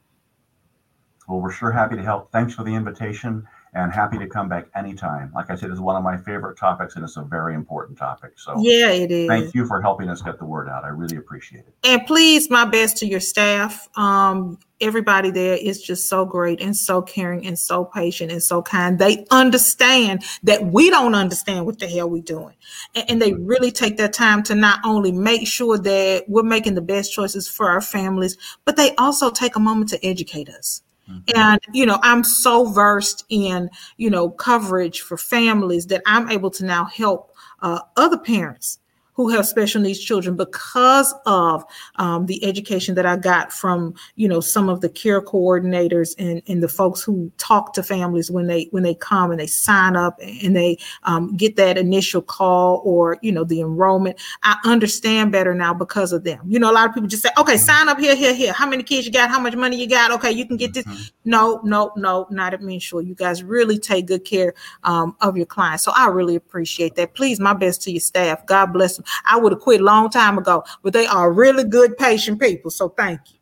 Well, 1.27 1.39
we're 1.41 1.51
sure 1.51 1.71
happy 1.71 1.95
to 1.95 2.03
help. 2.03 2.31
Thanks 2.31 2.55
for 2.55 2.63
the 2.63 2.73
invitation 2.73 3.47
and 3.73 3.93
happy 3.93 4.17
to 4.17 4.27
come 4.27 4.49
back 4.49 4.67
anytime. 4.75 5.31
Like 5.35 5.49
I 5.49 5.55
said, 5.55 5.69
it's 5.69 5.79
one 5.79 5.95
of 5.95 6.03
my 6.03 6.17
favorite 6.17 6.57
topics 6.57 6.95
and 6.95 7.03
it's 7.03 7.17
a 7.17 7.21
very 7.21 7.53
important 7.53 7.97
topic. 7.97 8.31
So 8.35 8.55
yeah 8.59 8.89
it 8.89 9.11
is 9.11 9.27
thank 9.27 9.53
you 9.53 9.65
for 9.67 9.81
helping 9.81 10.09
us 10.09 10.21
get 10.21 10.39
the 10.39 10.45
word 10.45 10.67
out. 10.69 10.83
I 10.83 10.87
really 10.87 11.17
appreciate 11.17 11.59
it. 11.59 11.73
and 11.83 12.05
please 12.07 12.49
my 12.49 12.65
best 12.65 12.97
to 12.97 13.05
your 13.05 13.19
staff 13.19 13.87
um 13.97 14.57
everybody 14.79 15.31
there 15.31 15.57
is 15.57 15.81
just 15.81 16.07
so 16.07 16.23
great 16.23 16.61
and 16.61 16.75
so 16.75 17.01
caring 17.01 17.45
and 17.45 17.57
so 17.59 17.83
patient 17.83 18.31
and 18.31 18.41
so 18.41 18.61
kind 18.61 18.99
they 18.99 19.25
understand 19.31 20.23
that 20.43 20.65
we 20.65 20.89
don't 20.89 21.15
understand 21.15 21.65
what 21.65 21.79
the 21.79 21.87
hell 21.87 22.09
we're 22.09 22.21
doing 22.21 22.55
and, 22.95 23.05
and 23.09 23.21
they 23.21 23.33
really 23.33 23.71
take 23.71 23.97
their 23.97 24.07
time 24.07 24.41
to 24.43 24.55
not 24.55 24.79
only 24.85 25.11
make 25.11 25.47
sure 25.47 25.77
that 25.77 26.23
we're 26.27 26.43
making 26.43 26.75
the 26.75 26.81
best 26.81 27.11
choices 27.11 27.47
for 27.47 27.69
our 27.69 27.81
families 27.81 28.37
but 28.65 28.75
they 28.75 28.95
also 28.95 29.29
take 29.29 29.55
a 29.55 29.59
moment 29.59 29.89
to 29.89 30.03
educate 30.05 30.47
us 30.49 30.81
and 31.35 31.59
you 31.73 31.85
know 31.85 31.99
i'm 32.03 32.23
so 32.23 32.65
versed 32.65 33.25
in 33.29 33.69
you 33.97 34.09
know 34.09 34.29
coverage 34.29 35.01
for 35.01 35.17
families 35.17 35.87
that 35.87 36.01
i'm 36.05 36.29
able 36.29 36.49
to 36.49 36.65
now 36.65 36.85
help 36.85 37.33
uh, 37.61 37.79
other 37.95 38.17
parents 38.17 38.79
who 39.17 39.29
have 39.29 39.47
special 39.47 39.81
needs 39.81 39.99
children 39.99 40.35
because 40.35 41.13
of 41.25 41.65
um, 41.95 42.27
the 42.27 42.43
education 42.45 42.93
that 42.95 43.05
I 43.05 43.17
got 43.17 43.51
from 43.51 43.95
you 44.15 44.27
know 44.27 44.39
some 44.39 44.69
of 44.69 44.81
the 44.81 44.89
care 44.89 45.21
coordinators 45.21 46.15
and, 46.19 46.41
and 46.47 46.61
the 46.61 46.69
folks 46.69 47.01
who 47.01 47.31
talk 47.37 47.73
to 47.73 47.83
families 47.83 48.29
when 48.29 48.45
they 48.45 48.67
when 48.71 48.83
they 48.83 48.93
come 48.93 49.31
and 49.31 49.39
they 49.39 49.47
sign 49.47 49.95
up 49.95 50.19
and 50.21 50.55
they 50.55 50.77
um, 51.03 51.35
get 51.35 51.55
that 51.55 51.77
initial 51.77 52.21
call 52.21 52.81
or 52.85 53.17
you 53.21 53.31
know 53.31 53.43
the 53.43 53.59
enrollment. 53.59 54.19
I 54.43 54.55
understand 54.63 55.31
better 55.31 55.55
now 55.55 55.73
because 55.73 56.13
of 56.13 56.23
them. 56.23 56.41
You 56.47 56.59
know, 56.59 56.71
a 56.71 56.73
lot 56.73 56.87
of 56.87 56.93
people 56.93 57.09
just 57.09 57.23
say, 57.23 57.29
"Okay, 57.39 57.57
sign 57.57 57.89
up 57.89 57.99
here, 57.99 58.15
here, 58.15 58.35
here. 58.35 58.53
How 58.53 58.69
many 58.69 58.83
kids 58.83 59.07
you 59.07 59.11
got? 59.11 59.31
How 59.31 59.39
much 59.39 59.55
money 59.55 59.77
you 59.77 59.89
got? 59.89 60.11
Okay, 60.11 60.31
you 60.31 60.45
can 60.45 60.57
get 60.57 60.73
this." 60.73 60.85
Mhm. 60.85 61.11
No, 61.25 61.59
no, 61.63 61.91
no, 61.97 62.27
not 62.29 62.53
at 62.53 62.61
Sure, 62.79 63.01
You 63.01 63.15
guys 63.15 63.43
really 63.43 63.79
take 63.79 64.05
good 64.05 64.23
care 64.25 64.53
um, 64.83 65.15
of 65.21 65.35
your 65.37 65.45
clients. 65.45 65.83
So 65.83 65.91
I 65.95 66.07
really 66.07 66.35
appreciate 66.35 66.95
that. 66.95 67.15
Please, 67.15 67.39
my 67.39 67.53
best 67.53 67.81
to 67.83 67.91
your 67.91 67.99
staff. 67.99 68.45
God 68.45 68.67
bless 68.73 68.97
them. 68.97 69.05
I 69.25 69.37
would 69.37 69.51
have 69.53 69.61
quit 69.61 69.81
a 69.81 69.83
long 69.85 70.09
time 70.09 70.37
ago, 70.37 70.63
but 70.83 70.93
they 70.93 71.07
are 71.07 71.31
really 71.31 71.63
good, 71.63 71.97
patient 71.97 72.39
people. 72.41 72.71
So 72.71 72.89
thank 72.89 73.21
you. 73.31 73.39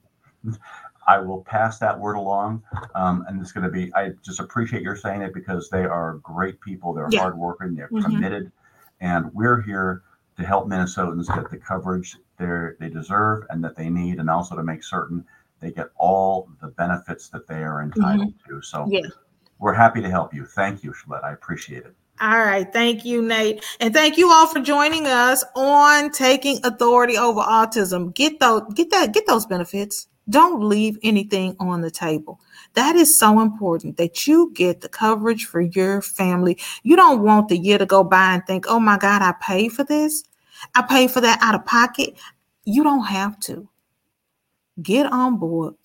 I 1.08 1.20
will 1.20 1.44
pass 1.44 1.80
that 1.80 2.00
word 2.00 2.16
along. 2.16 2.64
Um, 2.96 3.26
and 3.28 3.42
it's 3.42 3.52
going 3.52 3.64
to 3.66 3.72
be, 3.72 3.94
I 3.96 4.12
just 4.24 4.40
appreciate 4.40 4.82
your 4.84 4.96
saying 4.96 5.22
it 5.22 5.34
because 5.34 5.70
they 5.70 5.86
are 5.86 6.16
great 6.24 6.60
people. 6.62 6.94
They're 6.94 7.10
Yeah. 7.10 7.20
hardworking, 7.22 7.76
they're 7.76 7.90
Mhm. 7.90 8.04
committed, 8.04 8.52
and 9.02 9.34
we're 9.34 9.62
here 9.62 10.04
to 10.38 10.46
help 10.46 10.68
Minnesotans 10.68 11.28
get 11.34 11.50
the 11.50 11.58
coverage 11.58 12.18
they 12.38 12.72
they 12.80 12.90
deserve 12.90 13.46
and 13.50 13.64
that 13.64 13.76
they 13.76 13.90
need, 13.90 14.20
and 14.20 14.30
also 14.30 14.56
to 14.56 14.64
make 14.64 14.84
certain 14.84 15.26
they 15.60 15.72
get 15.72 15.90
all 15.98 16.50
the 16.62 16.68
benefits 16.70 17.30
that 17.30 17.48
they 17.48 17.64
are 17.64 17.82
entitled 17.82 18.34
to. 18.48 18.62
So 18.62 18.80
Mm-hmm. 18.80 18.94
Yeah. 18.94 19.02
we're 19.60 19.74
happy 19.74 20.02
to 20.02 20.10
help 20.10 20.34
you. 20.34 20.46
Thank 20.46 20.84
you, 20.84 20.94
Shalette. 20.94 21.24
I 21.24 21.34
appreciate 21.34 21.86
it. 21.86 21.96
All 22.22 22.46
right. 22.46 22.72
Thank 22.72 23.04
you, 23.04 23.22
Nate. 23.22 23.64
And 23.82 23.94
thank 23.94 24.18
you 24.18 24.32
all 24.32 24.48
for 24.48 24.62
joining 24.62 25.06
us 25.06 25.44
on 25.56 26.12
taking 26.12 26.60
authority 26.64 27.18
over 27.18 27.42
autism. 27.42 28.14
Get 28.14 28.40
those, 28.40 28.62
get 28.74 28.90
that, 28.92 29.14
get 29.14 29.28
those 29.28 29.46
benefits. 29.46 30.08
Don't 30.30 30.64
leave 30.64 30.98
anything 31.04 31.56
on 31.60 31.82
the 31.82 31.92
table. 31.92 32.40
That 32.74 32.96
is 32.96 33.18
so 33.18 33.42
important 33.42 33.98
that 33.98 34.26
you 34.28 34.52
get 34.56 34.82
the 34.82 34.90
coverage 34.90 35.46
for 35.46 35.62
your 35.62 36.02
family. 36.02 36.58
You 36.84 36.96
don't 36.96 37.22
want 37.22 37.50
the 37.50 37.58
year 37.58 37.78
to 37.78 37.86
go 37.86 38.04
by 38.04 38.34
and 38.34 38.46
think, 38.48 38.66
oh 38.68 38.80
my 38.80 38.98
God, 38.98 39.22
I 39.22 39.34
paid 39.42 39.74
for 39.74 39.84
this. 39.84 40.24
I 40.74 40.82
paid 40.84 41.12
for 41.12 41.22
that 41.22 41.40
out 41.42 41.56
of 41.56 41.66
pocket. 41.66 42.18
You 42.64 42.84
don't 42.84 43.06
have 43.06 43.40
to. 43.42 43.70
Get 44.82 45.06
on 45.12 45.38
board, 45.38 45.76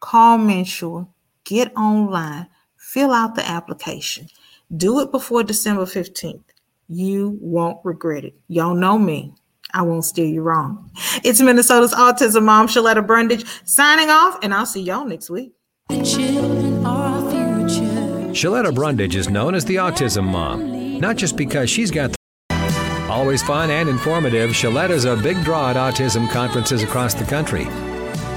call 0.00 0.38
MNsure, 0.38 1.08
get 1.44 1.76
online, 1.76 2.48
fill 2.76 3.12
out 3.12 3.34
the 3.34 3.48
application. 3.48 4.28
Do 4.74 5.00
it 5.00 5.10
before 5.10 5.42
December 5.42 5.84
15th. 5.84 6.44
You 6.88 7.36
won't 7.42 7.84
regret 7.84 8.24
it. 8.24 8.34
Y'all 8.48 8.74
know 8.74 8.96
me. 8.98 9.34
I 9.74 9.82
won't 9.82 10.04
steer 10.04 10.24
you 10.24 10.40
wrong. 10.40 10.90
It's 11.22 11.42
Minnesota's 11.42 11.92
Autism 11.92 12.44
Mom, 12.44 12.68
Shaletta 12.68 13.06
Brundage, 13.06 13.44
signing 13.64 14.08
off, 14.08 14.38
and 14.42 14.54
I'll 14.54 14.64
see 14.64 14.80
y'all 14.82 15.04
next 15.04 15.28
week. 15.28 15.52
The 15.90 16.02
children 16.02 16.86
are 16.86 17.04
our 17.04 17.20
future. 17.30 17.82
Shaletta 18.32 18.74
Brundage 18.74 19.14
is 19.14 19.28
known 19.28 19.54
as 19.54 19.66
the 19.66 19.76
Autism 19.76 20.24
Mom, 20.24 20.98
not 20.98 21.16
just 21.16 21.36
because 21.36 21.68
she's 21.68 21.90
got 21.90 22.10
the 22.10 22.16
always 23.10 23.42
fun 23.42 23.70
and 23.70 23.90
informative. 23.90 24.52
Shaletta's 24.52 25.04
a 25.04 25.16
big 25.16 25.44
draw 25.44 25.68
at 25.70 25.76
autism 25.76 26.30
conferences 26.30 26.82
across 26.82 27.12
the 27.12 27.24
country. 27.24 27.66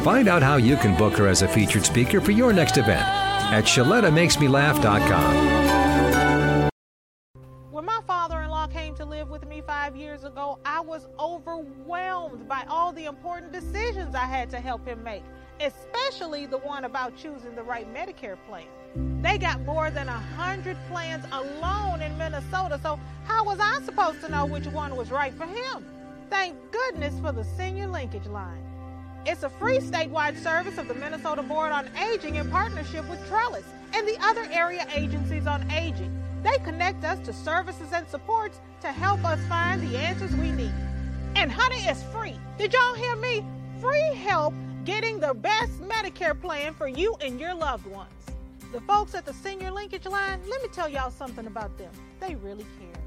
Find 0.03 0.27
out 0.27 0.43
how 0.43 0.57
you 0.57 0.75
can 0.75 0.97
book 0.97 1.15
her 1.17 1.27
as 1.27 1.43
a 1.43 1.47
featured 1.47 1.85
speaker 1.85 2.19
for 2.19 2.31
your 2.31 2.51
next 2.51 2.75
event 2.77 3.07
at 3.53 3.63
ShalettaMakesMeLaugh.com. 3.63 5.64
with 9.29 9.47
me 9.47 9.61
five 9.65 9.95
years 9.95 10.23
ago, 10.23 10.59
I 10.65 10.81
was 10.81 11.07
overwhelmed 11.19 12.47
by 12.47 12.63
all 12.67 12.91
the 12.91 13.05
important 13.05 13.51
decisions 13.51 14.15
I 14.15 14.25
had 14.25 14.49
to 14.51 14.59
help 14.59 14.85
him 14.85 15.03
make, 15.03 15.23
especially 15.59 16.45
the 16.45 16.57
one 16.57 16.85
about 16.85 17.15
choosing 17.15 17.55
the 17.55 17.63
right 17.63 17.87
Medicare 17.93 18.37
plan. 18.47 18.67
They 19.21 19.37
got 19.37 19.61
more 19.61 19.89
than 19.89 20.07
a 20.07 20.19
hundred 20.37 20.77
plans 20.89 21.25
alone 21.31 22.01
in 22.01 22.17
Minnesota, 22.17 22.79
so 22.81 22.99
how 23.25 23.43
was 23.43 23.59
I 23.59 23.81
supposed 23.83 24.21
to 24.21 24.29
know 24.29 24.45
which 24.45 24.67
one 24.67 24.95
was 24.95 25.11
right 25.11 25.33
for 25.33 25.45
him? 25.45 25.85
Thank 26.29 26.55
goodness 26.71 27.19
for 27.19 27.31
the 27.31 27.43
senior 27.43 27.87
linkage 27.87 28.27
line. 28.27 28.63
It's 29.25 29.43
a 29.43 29.49
free 29.49 29.79
statewide 29.79 30.41
service 30.41 30.77
of 30.77 30.87
the 30.87 30.93
Minnesota 30.93 31.41
Board 31.41 31.71
on 31.71 31.89
Aging 31.97 32.35
in 32.35 32.49
partnership 32.51 33.09
with 33.09 33.25
Trellis 33.27 33.65
and 33.93 34.07
the 34.07 34.17
other 34.21 34.47
area 34.51 34.85
agencies 34.93 35.47
on 35.47 35.69
aging. 35.71 36.24
They 36.45 36.59
connect 36.59 37.03
us 37.03 37.17
to 37.25 37.33
services 37.33 37.91
and 37.91 38.07
supports 38.07 38.59
to 38.81 38.91
help 38.91 39.25
us 39.25 39.39
find 39.47 39.81
the 39.81 39.97
answers 39.97 40.31
we 40.35 40.51
need. 40.51 40.71
And 41.35 41.51
honey, 41.51 41.79
it's 41.79 42.03
free. 42.03 42.35
Did 42.59 42.71
y'all 42.71 42.93
hear 42.93 43.15
me? 43.15 43.43
Free 43.81 44.13
help 44.13 44.53
getting 44.83 45.19
the 45.19 45.33
best 45.33 45.81
Medicare 45.81 46.39
plan 46.39 46.75
for 46.75 46.87
you 46.87 47.15
and 47.19 47.39
your 47.39 47.55
loved 47.55 47.87
ones. 47.87 48.11
The 48.71 48.79
folks 48.81 49.15
at 49.15 49.25
the 49.25 49.33
Senior 49.33 49.71
Linkage 49.71 50.05
Line, 50.05 50.39
let 50.47 50.61
me 50.61 50.69
tell 50.71 50.87
y'all 50.87 51.09
something 51.09 51.47
about 51.47 51.75
them. 51.79 51.91
They 52.19 52.35
really 52.35 52.65
care. 52.79 53.01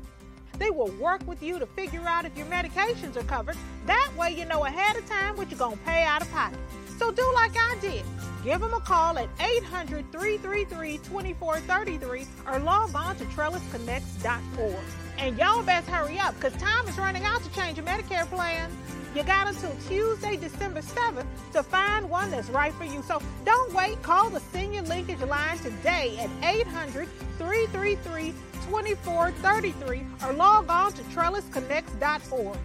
They 0.58 0.70
will 0.70 0.90
work 1.00 1.24
with 1.24 1.40
you 1.40 1.60
to 1.60 1.66
figure 1.66 2.02
out 2.08 2.24
if 2.24 2.36
your 2.36 2.46
medications 2.46 3.16
are 3.16 3.22
covered. 3.22 3.56
That 3.86 4.10
way 4.18 4.34
you 4.36 4.46
know 4.46 4.64
ahead 4.64 4.96
of 4.96 5.06
time 5.06 5.36
what 5.36 5.48
you're 5.48 5.58
going 5.60 5.78
to 5.78 5.84
pay 5.84 6.02
out 6.02 6.22
of 6.22 6.30
pocket. 6.32 6.58
So 6.98 7.12
do 7.12 7.32
like 7.34 7.56
I 7.56 7.76
did. 7.80 8.04
Give 8.44 8.60
them 8.60 8.74
a 8.74 8.80
call 8.80 9.18
at 9.18 9.28
800 9.40 10.10
333 10.10 10.98
2433 10.98 12.26
or 12.46 12.58
log 12.60 12.94
on 12.94 13.16
to 13.16 13.24
trellisconnects.org. 13.26 14.76
And 15.18 15.36
y'all 15.38 15.62
best 15.62 15.88
hurry 15.88 16.18
up 16.18 16.34
because 16.34 16.54
time 16.54 16.86
is 16.88 16.96
running 16.98 17.24
out 17.24 17.42
to 17.42 17.52
change 17.52 17.76
your 17.76 17.86
Medicare 17.86 18.26
plan. 18.26 18.70
You 19.14 19.22
got 19.22 19.48
until 19.48 19.74
Tuesday, 19.88 20.36
December 20.36 20.80
7th 20.80 21.26
to 21.52 21.62
find 21.62 22.08
one 22.08 22.30
that's 22.30 22.48
right 22.50 22.72
for 22.74 22.84
you. 22.84 23.02
So 23.02 23.20
don't 23.44 23.72
wait. 23.72 24.00
Call 24.02 24.30
the 24.30 24.40
Senior 24.40 24.82
Linkage 24.82 25.20
Line 25.20 25.58
today 25.58 26.16
at 26.18 26.30
800 26.44 27.08
333 27.38 28.32
2433 28.66 30.06
or 30.24 30.32
log 30.34 30.68
on 30.68 30.92
to 30.92 31.02
trellisconnects.org. 31.04 32.58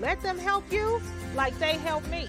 Let 0.00 0.20
them 0.22 0.38
help 0.38 0.70
you 0.72 1.00
like 1.34 1.56
they 1.58 1.74
helped 1.74 2.08
me. 2.08 2.28